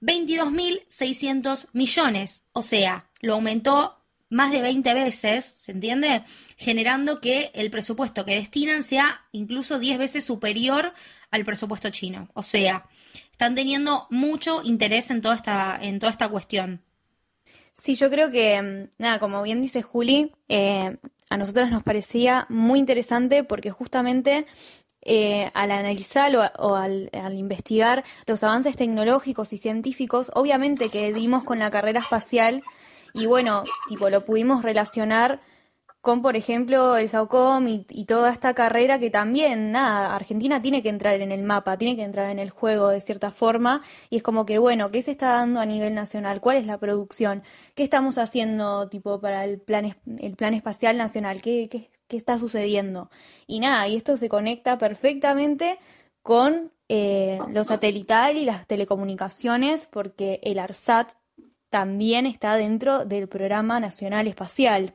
[0.00, 2.42] 22.600 millones.
[2.52, 6.24] O sea, lo aumentó más de 20 veces, ¿se entiende?
[6.56, 10.92] Generando que el presupuesto que destinan sea incluso 10 veces superior
[11.30, 12.28] al presupuesto chino.
[12.34, 12.86] O sea,
[13.30, 16.82] están teniendo mucho interés en toda esta, en toda esta cuestión.
[17.72, 20.96] Sí, yo creo que, mm, nada, como bien dice Juli, eh,
[21.28, 24.46] a nosotros nos parecía muy interesante porque justamente
[25.06, 31.58] eh, al analizar o, al, investigar los avances tecnológicos y científicos, obviamente que dimos con
[31.58, 32.62] la carrera espacial
[33.14, 35.40] y bueno, tipo, lo pudimos relacionar
[36.02, 40.82] con, por ejemplo, el SAUCOM y, y, toda esta carrera que también, nada, Argentina tiene
[40.82, 44.18] que entrar en el mapa, tiene que entrar en el juego de cierta forma, y
[44.18, 46.42] es como que, bueno, ¿qué se está dando a nivel nacional?
[46.42, 47.42] ¿Cuál es la producción?
[47.74, 51.40] ¿Qué estamos haciendo, tipo, para el plan, el plan espacial nacional?
[51.40, 53.10] ¿Qué, qué, qué está sucediendo.
[53.46, 55.78] Y nada, y esto se conecta perfectamente
[56.22, 61.12] con eh, lo satelital y las telecomunicaciones, porque el ARSAT
[61.74, 64.94] también está dentro del Programa Nacional Espacial.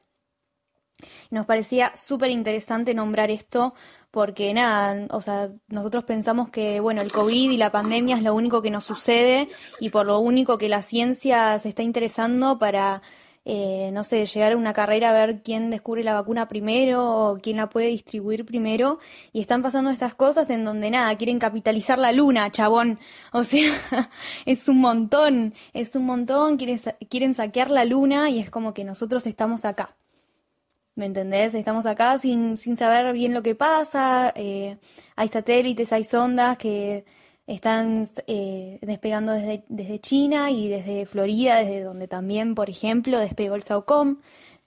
[1.30, 3.74] Nos parecía súper interesante nombrar esto
[4.12, 8.34] porque nada, o sea, nosotros pensamos que, bueno, el COVID y la pandemia es lo
[8.34, 9.50] único que nos sucede
[9.82, 13.02] y por lo único que la ciencia se está interesando para
[13.52, 17.40] eh, no sé, llegar a una carrera a ver quién descubre la vacuna primero o
[17.40, 19.00] quién la puede distribuir primero.
[19.34, 23.00] Y están pasando estas cosas en donde nada, quieren capitalizar la luna, chabón.
[23.34, 23.72] O sea,
[24.46, 28.84] es un montón, es un montón, quieren, quieren saquear la luna y es como que
[28.84, 29.96] nosotros estamos acá.
[30.94, 31.56] ¿Me entendés?
[31.56, 34.32] Estamos acá sin, sin saber bien lo que pasa.
[34.36, 34.78] Eh,
[35.16, 37.04] hay satélites, hay sondas que
[37.50, 43.56] están eh, despegando desde, desde, China y desde Florida, desde donde también, por ejemplo, despegó
[43.56, 44.18] el SAOCOM.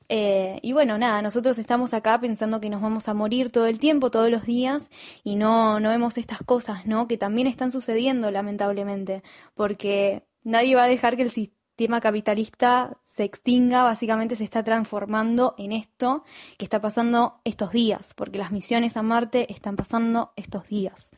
[0.08, 3.78] Eh, y bueno, nada, nosotros estamos acá pensando que nos vamos a morir todo el
[3.78, 4.90] tiempo, todos los días,
[5.22, 7.06] y no, no vemos estas cosas, ¿no?
[7.06, 9.22] Que también están sucediendo, lamentablemente,
[9.54, 15.54] porque nadie va a dejar que el sistema capitalista se extinga, básicamente se está transformando
[15.56, 16.24] en esto
[16.58, 21.12] que está pasando estos días, porque las misiones a Marte están pasando estos días.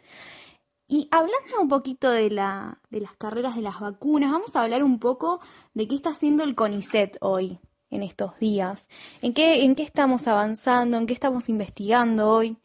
[0.86, 4.82] Y hablando un poquito de, la, de las carreras de las vacunas, vamos a hablar
[4.82, 5.40] un poco
[5.72, 7.58] de qué está haciendo el CONICET hoy,
[7.90, 8.88] en estos días.
[9.22, 10.98] ¿En qué, en qué estamos avanzando?
[10.98, 12.56] ¿En qué estamos investigando hoy?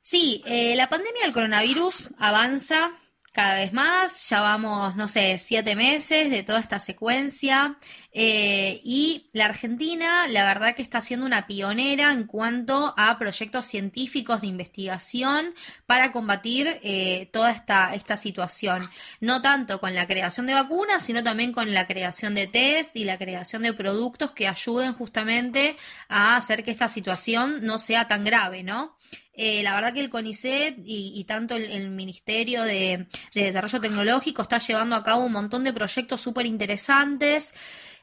[0.00, 2.92] Sí, eh, la pandemia del coronavirus avanza
[3.38, 7.76] cada vez más, ya vamos, no sé, siete meses de toda esta secuencia
[8.10, 13.64] eh, y la Argentina, la verdad que está siendo una pionera en cuanto a proyectos
[13.64, 15.54] científicos de investigación
[15.86, 21.22] para combatir eh, toda esta, esta situación, no tanto con la creación de vacunas, sino
[21.22, 25.76] también con la creación de test y la creación de productos que ayuden justamente
[26.08, 28.97] a hacer que esta situación no sea tan grave, ¿no?
[29.32, 34.96] Eh, la verdad que el CONICET y, tanto el, Ministerio de, Desarrollo Tecnológico está llevando
[34.96, 37.54] a cabo un montón de proyectos súper interesantes.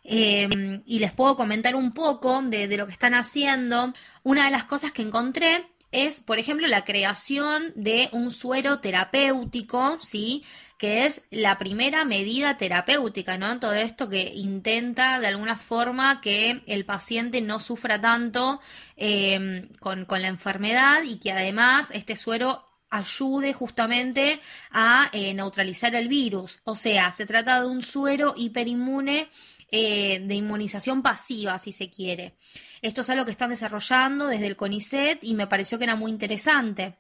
[0.08, 3.94] Eh, y les puedo comentar un poco de lo que están haciendo.
[4.24, 9.98] Una de las cosas que encontré es, por ejemplo, la creación de un suero terapéutico,
[10.02, 10.44] ¿sí?
[10.78, 13.60] que es la primera medida terapéutica, ¿no?
[13.60, 18.60] Todo esto que intenta de alguna forma que el paciente no sufra tanto
[18.98, 24.40] eh, con, la enfermedad y que además este suero ayude justamente
[24.72, 26.60] a eh, neutralizar el virus.
[26.66, 29.30] O sea, se trata de un suero hiperinmune
[29.72, 32.36] eh, de inmunización pasiva, si se quiere.
[32.82, 36.12] Esto es algo que están desarrollando desde el CONICET y me pareció que era muy
[36.12, 36.98] interesante.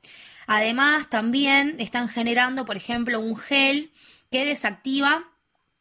[0.48, 3.92] Además, también están generando, por ejemplo, un gel
[4.32, 5.32] que desactiva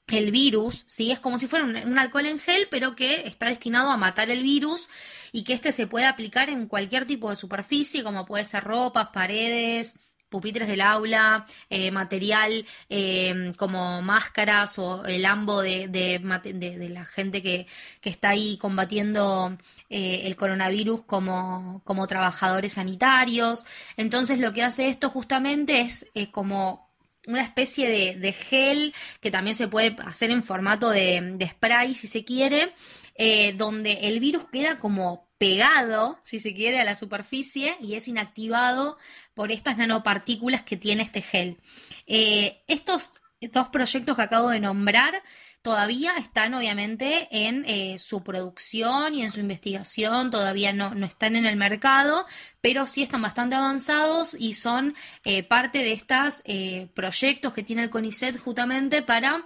[0.09, 1.11] el virus, ¿sí?
[1.11, 4.43] Es como si fuera un, alcohol en gel, pero que está destinado a matar el
[4.43, 4.89] virus
[5.33, 9.09] y que este se puede aplicar en cualquier tipo de superficie, como puede ser ropas,
[9.13, 9.97] paredes,
[10.35, 17.41] pupitres del aula, eh, material eh, como máscaras o el ambo de, de, la gente
[17.41, 17.69] que,
[18.01, 19.57] que, está ahí combatiendo
[19.91, 23.65] eh, el coronavirus como, como trabajadores sanitarios.
[23.97, 26.91] Entonces lo que hace esto justamente es como
[27.29, 32.25] una especie de, gel que también se puede hacer en formato de spray si se
[32.25, 32.75] quiere,
[33.55, 38.97] donde el virus queda como pegado, si se quiere, a la superficie y es inactivado
[39.35, 41.59] por estas nanopartículas que tiene este gel.
[42.07, 43.13] Eh, estos
[43.53, 45.23] dos proyectos que acabo de nombrar
[45.61, 51.37] todavía están obviamente en eh, su producción y en su investigación, todavía no, no, están
[51.37, 52.27] en el mercado,
[52.61, 54.95] pero sí están bastante avanzados y son
[55.25, 56.43] eh, parte de estos
[56.95, 59.45] proyectos que tiene el CONICET justamente para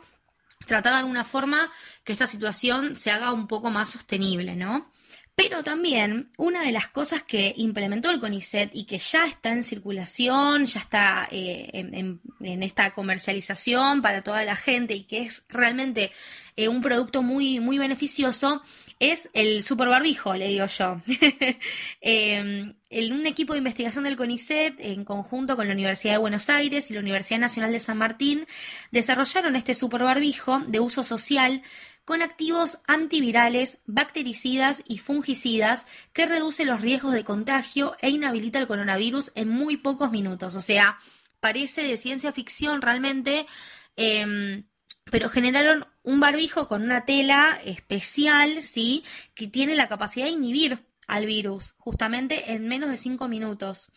[0.67, 1.71] tratar de alguna forma
[2.05, 4.93] que esta situación se haga un poco más sostenible, ¿no?
[5.39, 9.63] Pero también una de las cosas que implementó el CONICET y que ya está en
[9.63, 12.21] circulación, ya está eh, en,
[12.65, 16.11] esta comercialización para toda la gente y que es realmente
[16.57, 18.65] eh, un producto muy, muy beneficioso,
[18.99, 21.01] es el super barbijo, le digo yo.
[22.01, 26.91] eh, un equipo de investigación del CONICET, en conjunto con la Universidad de Buenos Aires
[26.91, 28.45] y la Universidad Nacional de San Martín,
[28.91, 31.63] desarrollaron este super barbijo de uso social
[32.09, 35.85] con activos antivirales, bactericidas y fungicidas
[36.15, 40.55] que reduce los riesgos de contagio e inhabilita el coronavirus en muy pocos minutos.
[40.55, 40.97] O sea,
[41.39, 43.47] parece de ciencia ficción realmente,
[43.97, 44.65] em,
[45.05, 49.05] pero generaron un barbijo con una tela especial, ¿sí?
[49.35, 53.91] Que tiene la capacidad de inhibir al virus, justamente en menos de cinco minutos.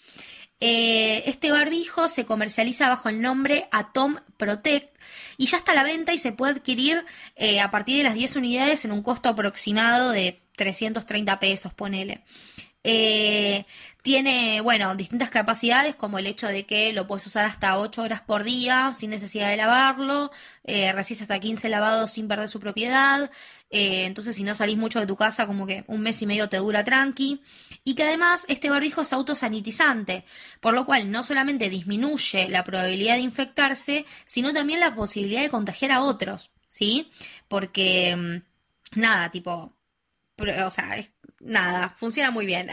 [0.63, 4.95] Eh, este barbijo se comercializa bajo el nombre Atom Protect
[5.37, 7.03] y ya está a la venta y se puede adquirir
[7.35, 12.23] eh, a partir de las 10 unidades en un costo aproximado de 330 pesos, ponele.
[12.83, 13.65] Eh,
[14.01, 18.21] tiene, bueno, distintas capacidades, como el hecho de que lo puedes usar hasta 8 horas
[18.21, 20.31] por día sin necesidad de lavarlo,
[20.63, 23.29] eh, resiste hasta 15 lavados sin perder su propiedad,
[23.69, 26.49] eh, entonces si no salís mucho de tu casa, como que un mes y medio
[26.49, 27.41] te dura tranqui,
[27.83, 30.25] y que además este barbijo es autosanitizante,
[30.59, 35.49] por lo cual no solamente disminuye la probabilidad de infectarse, sino también la posibilidad de
[35.49, 37.11] contagiar a otros, ¿sí?
[37.47, 39.73] Porque, mm, nada, tipo,
[40.37, 40.97] o sea,
[41.39, 42.69] nada, funciona muy bien.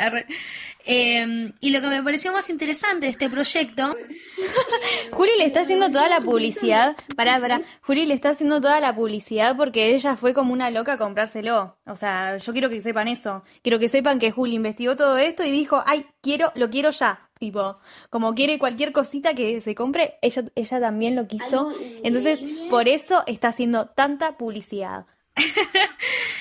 [0.84, 3.94] Em, y lo que me pareció más interesante de este proyecto.
[5.12, 6.96] Juli le está haciendo toda la publicidad.
[7.16, 7.62] Pará, pará.
[7.82, 11.78] Juli le está haciendo toda la publicidad porque ella fue como una loca a comprárselo.
[11.86, 13.42] O sea, yo quiero que sepan eso.
[13.62, 17.28] Quiero que sepan que Juli investigó todo esto y dijo, ay, quiero, lo quiero ya.
[17.38, 17.78] Tipo,
[18.11, 21.72] como quiere cualquier cosita que se compre, ella, ella también lo quiso.
[22.02, 25.06] Entonces, por eso está haciendo tanta publicidad.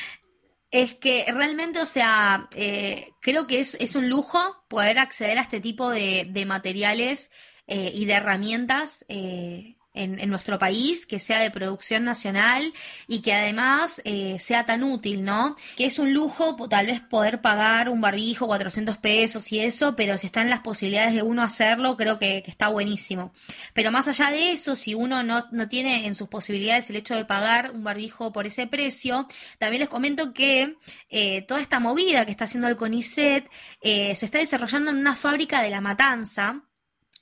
[0.77, 5.41] Es que realmente, o sea, eh, creo que es, es, un lujo poder acceder a
[5.41, 7.31] este tipo de, de materiales
[7.65, 12.73] eh, y de herramientas eh, en, nuestro país, que sea de producción nacional
[13.07, 15.55] y que además eh, sea tan útil, ¿no?
[15.75, 20.17] Que es un lujo tal vez poder pagar un barbijo, 400 pesos y eso, pero
[20.17, 23.31] si están las posibilidades de uno hacerlo, creo que, está buenísimo.
[23.73, 27.15] Pero más allá de eso, si uno no, no, tiene en sus posibilidades el hecho
[27.15, 29.27] de pagar un barbijo por ese precio,
[29.59, 30.75] también les comento que
[31.09, 33.49] eh, toda esta movida que está haciendo el CONICET
[33.81, 36.63] eh, se está desarrollando en una fábrica de La Matanza,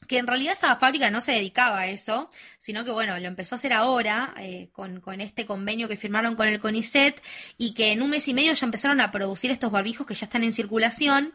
[0.05, 2.29] que en realidad esa fábrica no se dedicaba a eso,
[2.59, 6.35] sino que bueno, lo empezó a hacer ahora eh, con, con, este convenio que firmaron
[6.35, 7.21] con el CONICET
[7.57, 10.25] y que en un mes y medio ya empezaron a producir estos barbijos que ya
[10.25, 11.33] están en circulación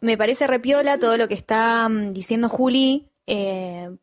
[0.00, 3.08] Me parece repiola todo lo que está mm, diciendo Juli,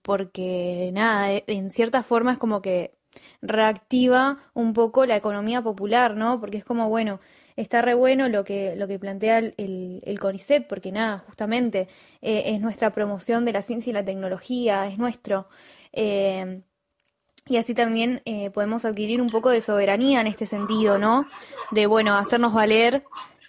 [0.02, 2.95] porque nada, en cierta forma es como que
[3.42, 6.40] reactiva un poco la economía popular, ¿no?
[6.40, 7.20] Porque es como, bueno,
[7.56, 11.88] está re bueno lo que, lo que plantea el, el, CONICET, porque nada, justamente
[12.22, 15.48] eh, es nuestra promoción de la ciencia y la tecnología, es nuestro.
[15.94, 16.62] Eh,
[17.48, 21.28] y así también eh, podemos adquirir un poco de soberanía en este sentido, ¿no?
[21.70, 23.04] De, bueno, hacernos valer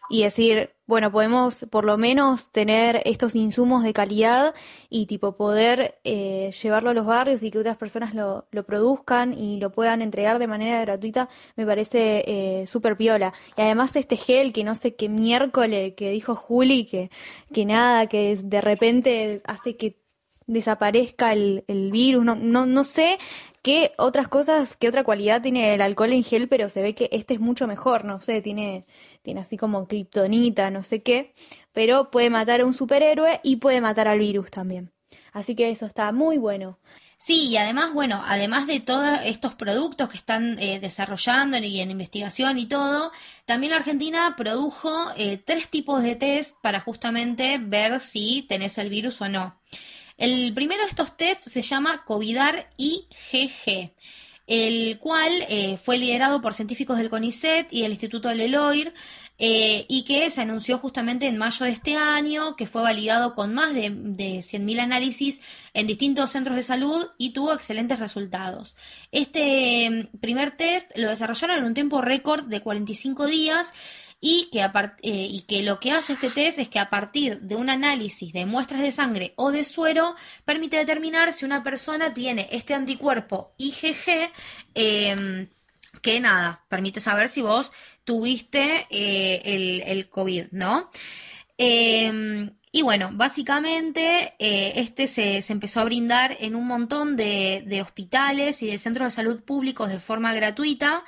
[0.09, 4.55] y decir, bueno, podemos por lo menos tener estos insumos de calidad
[4.89, 9.33] y tipo poder eh, llevarlo a los barrios y que otras personas lo, lo, produzcan
[9.33, 13.33] y lo puedan entregar de manera gratuita, me parece eh, súper piola.
[13.57, 17.11] Y además este gel que no sé qué miércoles que dijo Juli, que,
[17.53, 19.99] que nada, que de repente hace que
[20.47, 23.19] desaparezca el, el virus, no, no, no sé
[23.63, 27.09] qué otras cosas, qué otra cualidad tiene el alcohol en gel, pero se ve que
[27.11, 28.87] este es mucho mejor, no sé, tiene
[29.27, 31.35] tiene así como kriptonita, no sé qué,
[31.73, 34.93] pero puede matar a un superhéroe y puede matar al virus también.
[35.33, 36.79] Así que eso está muy bueno.
[37.19, 41.91] Sí, y además, bueno, además de todos estos productos que están eh, desarrollando y en
[41.91, 43.11] investigación y todo,
[43.47, 48.91] también la Argentina produjo eh, tres tipos de test para justamente ver si tenés el
[48.91, 49.59] virus o no.
[50.19, 53.91] El primero de estos test se llama COVIDAR IgG
[54.47, 58.95] el cual eh, fue liderado por científicos del CONICET y del Instituto del Eloir,
[59.39, 63.53] eh, y que se anunció justamente en mayo de este año, que fue validado con
[63.53, 65.43] más de, de 100.000 análisis
[65.75, 68.77] en distintos centros de salud y tuvo excelentes resultados.
[69.13, 73.75] Este mm, primer test lo desarrollaron en un tiempo récord de 45 días
[74.21, 74.71] y que, eh,
[75.03, 78.47] y que lo que hace este test es que a partir de un análisis de
[78.47, 84.31] muestras de sangre o de suero permite determinar si una persona tiene este anticuerpo IgG
[84.75, 85.49] em,
[86.03, 87.73] que nada, permite saber si vos
[88.05, 90.91] tuviste eh, el, el, COVID, ¿no?
[91.59, 97.65] Em, y bueno, básicamente eh, este se, se, empezó a brindar en un montón de,
[97.67, 101.05] de hospitales y de centros de salud públicos de forma gratuita.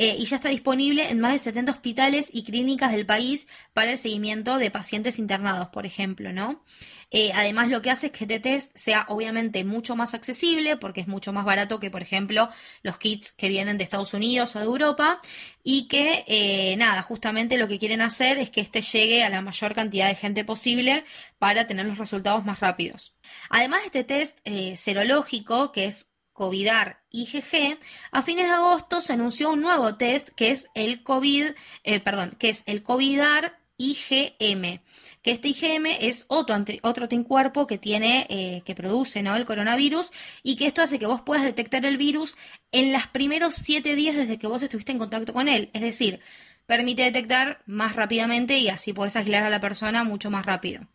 [0.00, 3.90] Eh, y ya está disponible en más de 70 hospitales y clínicas del país para
[3.90, 6.62] el seguimiento de pacientes internados, por ejemplo, ¿no?
[7.10, 11.00] Eh, además, lo que hace es que este test sea obviamente mucho más accesible porque
[11.00, 12.48] es mucho más barato que, por ejemplo,
[12.82, 15.20] los kits que vienen de Estados Unidos o de Europa
[15.64, 19.42] y que, eh, nada, justamente lo que quieren hacer es que este llegue a la
[19.42, 21.04] mayor cantidad de gente posible
[21.40, 23.16] para tener los resultados más rápidos.
[23.50, 24.38] Además de este test
[24.78, 26.07] serológico, que es
[26.38, 27.78] COVIDAR IgG,
[28.12, 31.46] a fines de agosto se anunció un nuevo test que es el COVID,
[31.84, 34.80] eh, perdón, que es el COVIDAR IgM,
[35.22, 39.34] que este IgM es otro, otro anticuerpo que tiene, eh, que produce ¿no?
[39.34, 40.12] el coronavirus
[40.42, 42.36] y que esto hace que vos puedas detectar el virus
[42.72, 45.70] en los primeros siete días desde que vos estuviste en contacto con él.
[45.72, 46.20] Es decir,
[46.66, 50.86] permite detectar más rápidamente y así podés aislar a la persona mucho más rápido.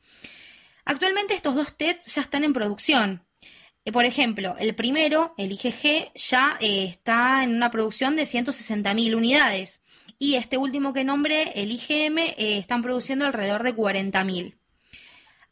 [0.85, 3.25] Actualmente estos dos tests ya están en producción.
[3.85, 9.15] Eh, por ejemplo, el primero, el IgG, ya eh, está en una producción de 160.000
[9.15, 9.81] unidades.
[10.19, 14.57] Y este último que nombré, el IgM, eh, están produciendo alrededor de 40.000.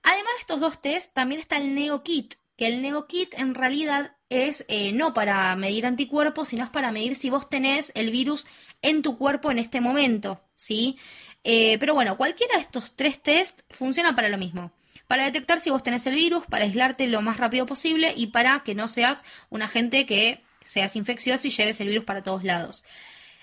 [0.03, 4.65] Además de estos dos tests, también está el NeoKit, que el NeoKit en realidad es
[4.93, 8.47] no para medir anticuerpos, sino es para medir si vos tenés el virus
[8.81, 10.97] en tu cuerpo en este momento, ¿sí?
[11.43, 14.71] pero bueno, cualquiera de estos tres tests funciona para lo mismo
[15.11, 18.63] para detectar si vos tenés el virus, para aislarte lo más rápido posible y para
[18.63, 22.85] que no seas un agente que seas infeccioso y lleves el virus para todos lados.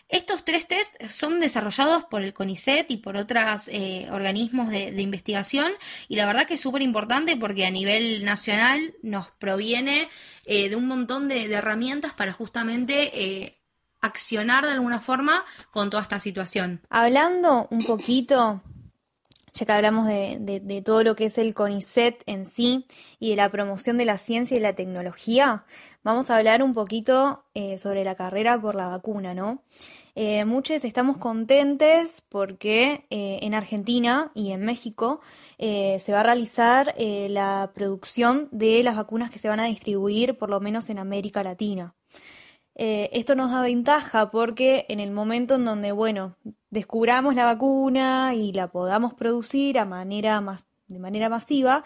[0.08, 5.70] Estos tres test son desarrollados por el CONICET y por otros eh, organismos de, investigación
[6.08, 10.08] y la verdad que es súper importante porque a nivel nacional nos proviene
[10.46, 13.58] eh, de un montón de, herramientas para justamente eh,
[14.00, 16.80] accionar de alguna forma con toda esta situación.
[16.88, 18.62] Hablando un poquito
[19.58, 22.86] ya que hablamos de, todo lo que es el CONICET en sí
[23.18, 25.64] y de la promoción de la ciencia y la tecnología,
[26.04, 29.62] vamos a hablar un poquito eh, sobre la carrera por la vacuna, ¿no?
[30.14, 35.20] Eh, muchos estamos contentes porque eh, en Argentina y en México
[35.58, 40.50] se va a realizar la producción de las vacunas que se van a distribuir por
[40.50, 41.94] lo menos en América Latina.
[42.76, 46.36] Esto nos da ventaja porque en el momento en donde, bueno,
[46.70, 50.42] descubramos la vacuna y la podamos producir a manera
[50.88, 51.84] de manera masiva,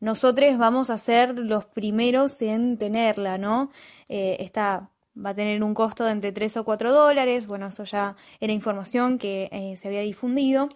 [0.00, 3.70] nosotros vamos a ser los primeros en tenerla, ¿no?
[4.08, 7.84] Eh, esta va a tener un costo de entre 3 o 4 dólares, bueno, eso
[7.84, 10.68] ya era información que eh, se había difundido,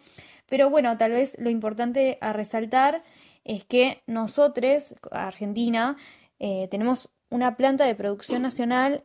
[0.48, 3.02] pero bueno, tal vez lo importante a resaltar
[3.44, 5.96] es que nosotros, Argentina,
[6.38, 9.04] tenemos una planta de producción nacional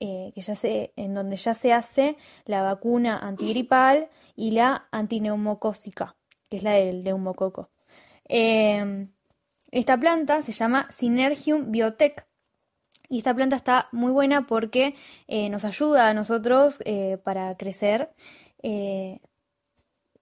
[0.00, 6.16] eh, que ya se, en donde ya se hace la vacuna antigripal y la antineumocócica,
[6.50, 7.70] que es la del neumococo.
[8.24, 9.10] Em,
[9.70, 12.26] esta planta se llama Synergium Biotech
[13.08, 14.94] y esta planta está muy buena porque
[15.28, 18.10] eh, nos ayuda a nosotros eh, para crecer.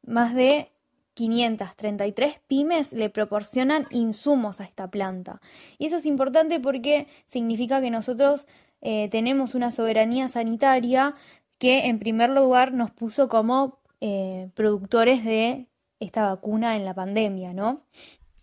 [0.06, 0.73] más de
[1.14, 5.40] 533 pymes le proporcionan insumos a esta planta.
[5.78, 8.46] Y eso es importante porque significa que nosotros
[8.80, 11.14] eh, tenemos una soberanía sanitaria
[11.58, 15.68] que en primer lugar nos puso como eh, productores de
[16.00, 17.86] esta vacuna en la pandemia, ¿no?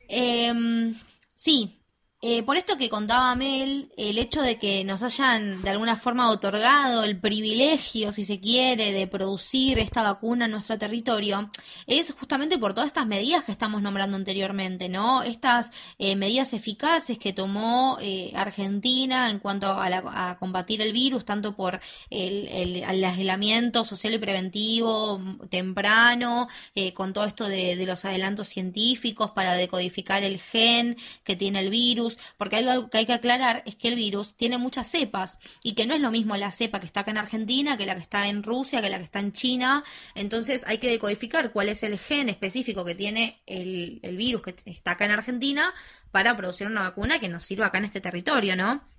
[0.08, 0.96] Em,
[1.36, 1.81] sí,
[2.24, 6.30] eh, por esto que contaba Mel, el hecho de que nos hayan de alguna forma
[6.30, 11.50] otorgado el privilegio, si se quiere, de producir esta vacuna en nuestro territorio,
[11.88, 15.24] es justamente por todas estas medidas que estamos nombrando anteriormente, ¿no?
[15.24, 21.56] Estas eh, medidas eficaces que tomó eh, Argentina en cuanto a, combatir el virus, tanto
[21.56, 21.80] por
[22.12, 25.20] el, el, aislamiento social y preventivo
[25.50, 26.48] temprano,
[26.94, 32.11] con todo esto de los adelantos científicos para decodificar el gen que tiene el virus,
[32.38, 35.86] porque algo que hay que aclarar es que el virus tiene muchas cepas y que
[35.86, 38.28] no es lo mismo la cepa que está acá en Argentina que la que está
[38.28, 39.84] en Rusia, que la que está en China.
[40.16, 44.56] Entonces hay que decodificar cuál es el gen específico que tiene el, el virus que
[44.66, 45.74] está acá en Argentina
[46.12, 48.91] para producir una vacuna que nos sirva acá en este territorio, ¿no?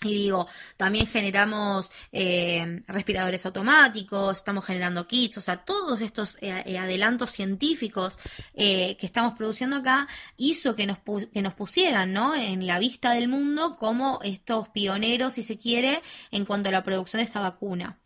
[0.00, 0.46] Y digo,
[0.76, 7.32] también generamos eh, respiradores automáticos, estamos generando kits, o sea, todos estos eh, eh, adelantos
[7.32, 8.16] científicos
[8.54, 10.98] que estamos produciendo acá hizo que nos,
[11.32, 12.34] que nos pusieran ¿no?
[12.34, 16.84] en la vista del mundo como estos pioneros, si se quiere, en cuanto a la
[16.84, 17.98] producción de esta vacuna.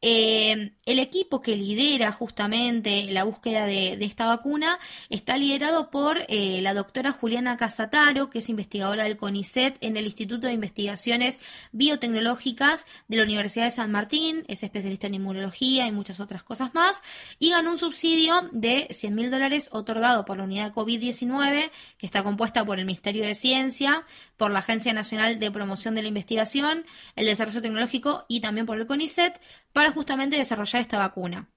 [0.00, 4.78] Eh, el equipo que lidera justamente la búsqueda de, esta vacuna
[5.10, 10.04] está liderado por eh, la doctora Juliana Casataro, que es investigadora del CONICET en el
[10.04, 11.40] Instituto de Investigaciones
[11.72, 16.74] Biotecnológicas de la Universidad de San Martín, es especialista en inmunología y muchas otras cosas
[16.74, 17.02] más,
[17.40, 22.22] y ganó un subsidio de 100 mil dólares otorgado por la unidad COVID-19, que está
[22.22, 24.04] compuesta por el Ministerio de Ciencia,
[24.36, 26.86] por la Agencia Nacional de Promoción de la Investigación,
[27.16, 29.40] el Desarrollo Tecnológico y también por el CONICET,
[29.72, 31.48] para justamente desarrollar esta vacuna.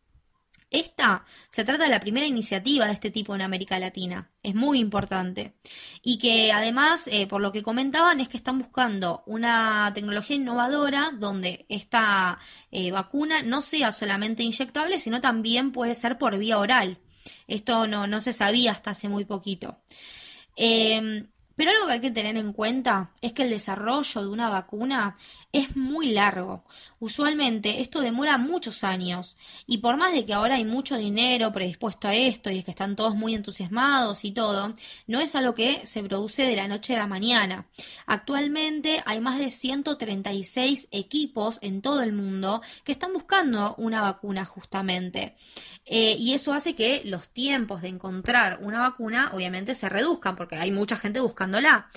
[0.71, 4.31] Esta se trata de la primera iniciativa de este tipo en América Latina.
[4.41, 5.53] Es muy importante.
[6.01, 11.11] Y que además, eh, por lo que comentaban, es que están buscando una tecnología innovadora
[11.13, 12.39] donde esta
[12.71, 16.99] eh, vacuna no sea solamente inyectable, sino también puede ser por vía oral.
[17.47, 19.81] Esto no, no se sabía hasta hace muy poquito.
[20.55, 21.27] Eh,
[21.61, 25.17] pero algo que hay que tener en cuenta es que el desarrollo de una vacuna
[25.53, 26.63] es muy largo.
[26.99, 29.35] Usualmente esto demora muchos años
[29.65, 32.71] y por más de que ahora hay mucho dinero predispuesto a esto y es que
[32.71, 34.75] están todos muy entusiasmados y todo,
[35.07, 37.65] no es algo que se produce de la noche a la mañana.
[38.05, 44.45] Actualmente hay más de 136 equipos en todo el mundo que están buscando una vacuna
[44.45, 45.35] justamente.
[45.85, 50.55] Eh, y eso hace que los tiempos de encontrar una vacuna obviamente se reduzcan porque
[50.55, 51.89] hay mucha gente buscándola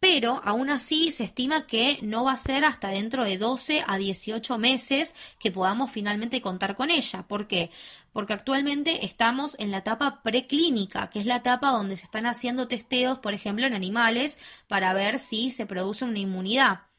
[0.00, 3.98] pero aún así se estima que no va a ser hasta dentro de 12 a
[3.98, 7.24] 18 meses que podamos finalmente contar con ella.
[7.28, 7.70] ¿Por qué?
[8.12, 12.66] Porque actualmente estamos en la etapa preclínica, que es la etapa donde se están haciendo
[12.66, 14.38] testeos, por ejemplo, en animales
[14.68, 16.89] para ver si se produce una inmunidad.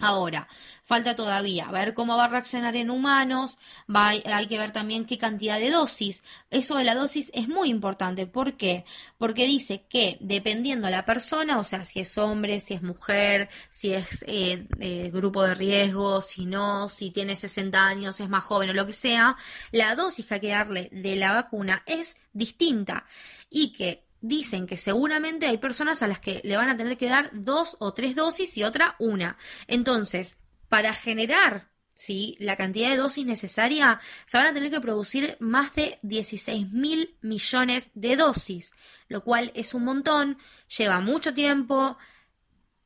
[0.00, 0.46] Ahora,
[0.84, 3.58] falta todavía ver cómo va a reaccionar en humanos,
[3.92, 6.22] va, hay que ver también qué cantidad de dosis.
[6.50, 8.28] Eso de la dosis es muy importante.
[8.28, 8.84] ¿Por qué?
[9.18, 13.92] Porque dice que dependiendo la persona, o sea, si es hombre, si es mujer, si
[13.92, 18.70] es eh, eh, grupo de riesgo, si no, si tiene 60 años, es más joven
[18.70, 19.36] o lo que sea,
[19.72, 23.04] la dosis que hay que darle de la vacuna es distinta
[23.50, 27.08] y que dicen que seguramente hay personas a las que le van a tener que
[27.08, 29.38] dar dos o tres dosis y otra una.
[29.66, 30.36] Entonces,
[30.68, 32.36] para generar ¿sí?
[32.38, 37.16] la cantidad de dosis necesaria, se van a tener que producir más de 16 mil
[37.20, 38.72] millones de dosis,
[39.08, 40.38] lo cual es un montón,
[40.76, 41.98] lleva mucho tiempo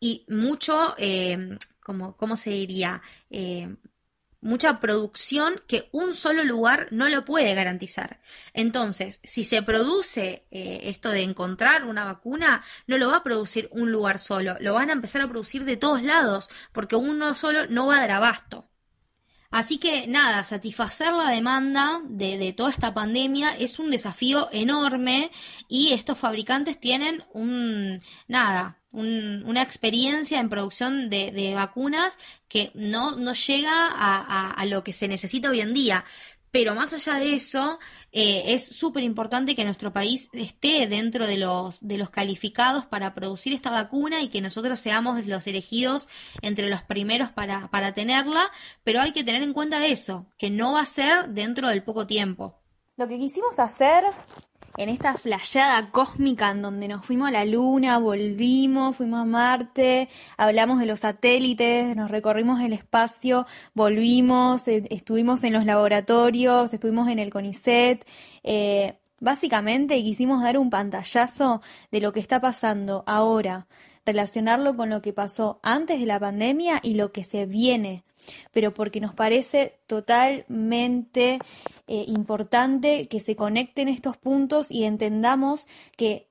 [0.00, 3.02] y mucho, eh, como, ¿cómo se diría?
[3.30, 3.76] Eh,
[4.42, 8.20] mucha producción que un solo lugar no lo puede garantizar.
[8.52, 13.68] Entonces, si se produce eh, esto de encontrar una vacuna, no lo va a producir
[13.72, 17.66] un lugar solo, lo van a empezar a producir de todos lados, porque uno solo
[17.68, 18.68] no va a dar abasto.
[19.52, 25.30] Así que nada, satisfacer la demanda de, de, toda esta pandemia es un desafío enorme
[25.68, 32.16] y estos fabricantes tienen un, nada, una experiencia en producción de, vacunas
[32.48, 36.04] que no, no llega a, lo que se necesita hoy en día.
[36.52, 37.78] Pero más allá de eso,
[38.12, 43.14] eh, es súper importante que nuestro país esté dentro de los, de los calificados para
[43.14, 46.10] producir esta vacuna y que nosotros seamos los elegidos
[46.42, 48.50] entre los primeros para, para tenerla,
[48.84, 52.06] pero hay que tener en cuenta eso, que no va a ser dentro del poco
[52.06, 52.58] tiempo.
[52.98, 54.04] Lo que quisimos hacer
[54.76, 60.08] en esta flayada cósmica en donde nos fuimos a la Luna, volvimos, fuimos a Marte,
[60.36, 67.08] hablamos de los satélites, nos recorrimos el espacio, volvimos, eh, estuvimos en los laboratorios, estuvimos
[67.08, 68.06] en el CONICET.
[68.44, 73.66] Eh, básicamente quisimos dar un pantallazo de lo que está pasando ahora,
[74.04, 78.04] relacionarlo con lo que pasó antes de la pandemia y lo que se viene
[78.52, 81.38] pero porque nos parece totalmente
[81.86, 86.28] eh, importante que se conecten estos puntos y entendamos que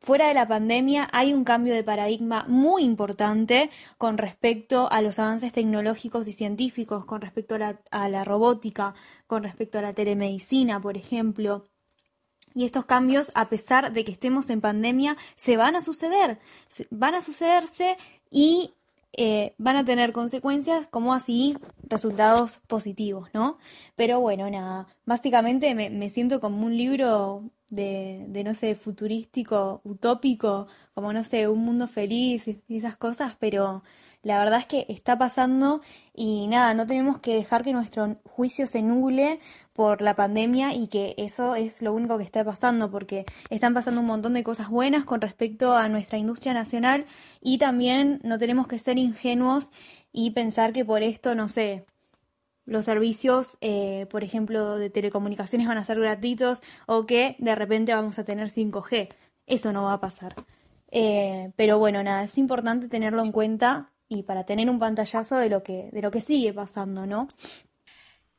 [0.00, 5.18] fuera de la pandemia hay un cambio de paradigma muy importante con respecto a los
[5.18, 8.94] avances tecnológicos y científicos, con respecto a la, a la robótica,
[9.26, 11.64] con respecto a la telemedicina, por ejemplo.
[12.54, 16.38] Y estos cambios, a pesar de que estemos en pandemia, se van a suceder,
[16.90, 17.96] van a sucederse
[18.30, 18.72] y
[19.12, 21.56] eh, van a tener consecuencias como así
[21.88, 23.58] resultados positivos, ¿no?
[23.96, 30.66] Pero bueno, nada, básicamente me, me siento como un libro de, no sé, futurístico, utópico,
[30.94, 33.82] como no sé, un mundo feliz y esas cosas, pero
[34.22, 35.80] la verdad es que está pasando
[36.14, 39.40] y nada, no tenemos que dejar que nuestro juicio se nuble
[39.72, 44.00] por la pandemia y que eso es lo único que está pasando, porque están pasando
[44.00, 47.06] un montón de cosas buenas con respecto a nuestra industria nacional
[47.40, 49.70] y también no tenemos que ser ingenuos
[50.12, 51.86] y pensar que por esto, no sé,
[52.64, 57.94] los servicios, eh, por ejemplo, de telecomunicaciones van a ser gratuitos o que de repente
[57.94, 59.08] vamos a tener 5G.
[59.46, 60.34] Eso no va a pasar.
[60.90, 65.48] Eh, pero bueno, nada, es importante tenerlo en cuenta y para tener un pantallazo de
[65.48, 67.28] lo que, de lo que sigue pasando, ¿no?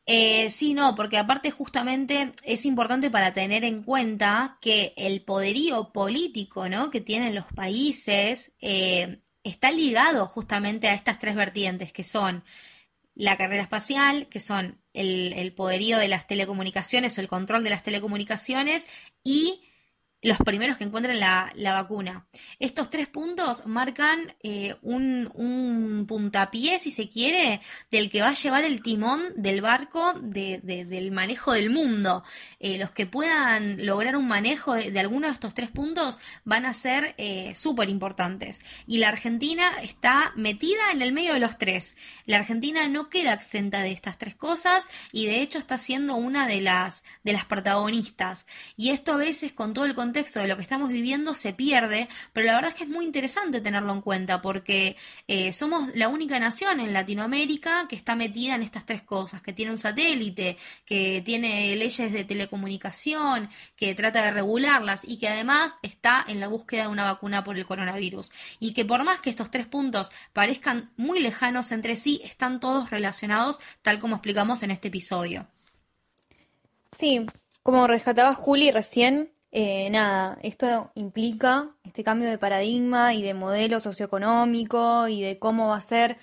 [0.06, 5.94] Eh, sí, no, porque aparte justamente es importante para tener en cuenta que el poderío
[5.94, 6.90] político, ¿no?
[6.90, 12.44] Que tienen los países eh, está ligado justamente a estas tres vertientes que son
[13.16, 17.70] la carrera espacial, que son el, el poderío de las telecomunicaciones o el control de
[17.70, 18.88] las telecomunicaciones
[19.24, 19.62] y
[20.22, 22.26] los primeros que encuentren la, vacuna.
[22.60, 28.34] Estos tres puntos marcan eh, un, un, puntapié, si se quiere, del que va a
[28.34, 32.24] llevar el timón del barco de, del manejo del mundo.
[32.60, 36.74] Eh, los que puedan lograr un manejo de, alguno de estos tres puntos van a
[36.74, 38.62] ser eh, súper importantes.
[38.86, 41.96] Y la Argentina está metida en el medio de los tres.
[42.28, 46.48] La Argentina no queda exenta de estas tres cosas y de hecho está siendo una
[46.48, 48.46] de las, de las protagonistas.
[48.78, 51.54] Y esto a veces con todo el contexto contexto de lo que estamos viviendo se
[51.54, 54.98] pierde, pero la verdad es que es muy interesante tenerlo en cuenta porque
[55.30, 59.54] eh, somos la única nación en Latinoamérica que está metida en estas tres cosas, que
[59.54, 65.78] tiene un satélite, que tiene leyes de telecomunicación, que trata de regularlas y que además
[65.82, 68.34] está en la búsqueda de una vacuna por el coronavirus.
[68.60, 72.90] Y que por más que estos tres puntos parezcan muy lejanos entre sí, están todos
[72.90, 75.48] relacionados tal como explicamos en este episodio.
[77.00, 77.26] Sí,
[77.64, 83.80] como rescataba Juli recién, eh, nada, esto implica este cambio de paradigma y de modelo
[83.82, 86.18] socioeconómico y de cómo va a ser,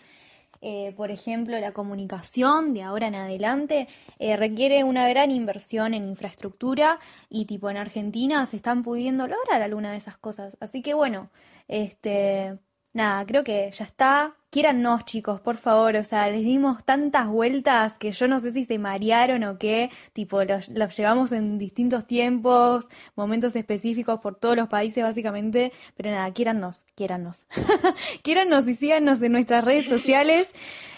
[0.62, 6.04] eh, por ejemplo, la comunicación de ahora en adelante, eh, requiere una gran inversión en
[6.08, 6.98] infraestructura
[7.28, 10.56] y tipo en Argentina se están pudiendo lograr alguna de esas cosas.
[10.60, 11.30] Así que bueno,
[11.68, 12.58] este,
[12.98, 14.34] nada, creo que ya está.
[14.50, 15.96] Quiérannos, chicos, por favor.
[15.96, 19.90] O sea, les dimos tantas vueltas que yo no sé si se marearon o qué.
[20.12, 25.72] Tipo, los, llevamos en distintos tiempos, momentos específicos por todos los países, básicamente.
[25.96, 27.46] Pero nada, quiérannos, quiérannos.
[28.22, 30.50] quiérannos y síganos en nuestras redes sociales.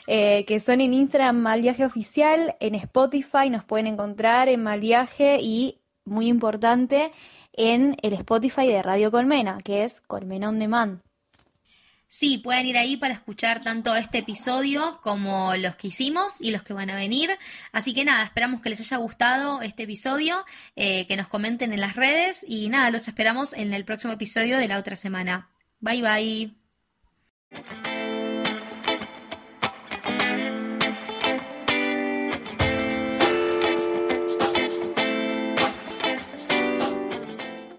[0.06, 5.78] Eh, que son en Instagram Malviaje Oficial, en Spotify nos pueden encontrar en Malviaje y,
[6.04, 7.12] muy importante,
[7.52, 11.00] en el Spotify de Radio Colmena, que es Colmena On Demand.
[12.12, 16.64] Sí, pueden ir ahí para escuchar tanto este episodio como los que hicimos y los
[16.64, 17.30] que van a venir.
[17.70, 20.44] Así que nada, esperamos que les haya gustado este episodio,
[20.74, 24.58] eh, que nos comenten en las redes y nada, los esperamos en el próximo episodio
[24.58, 25.50] de la otra semana.
[25.78, 26.52] Bye
[27.52, 27.90] bye.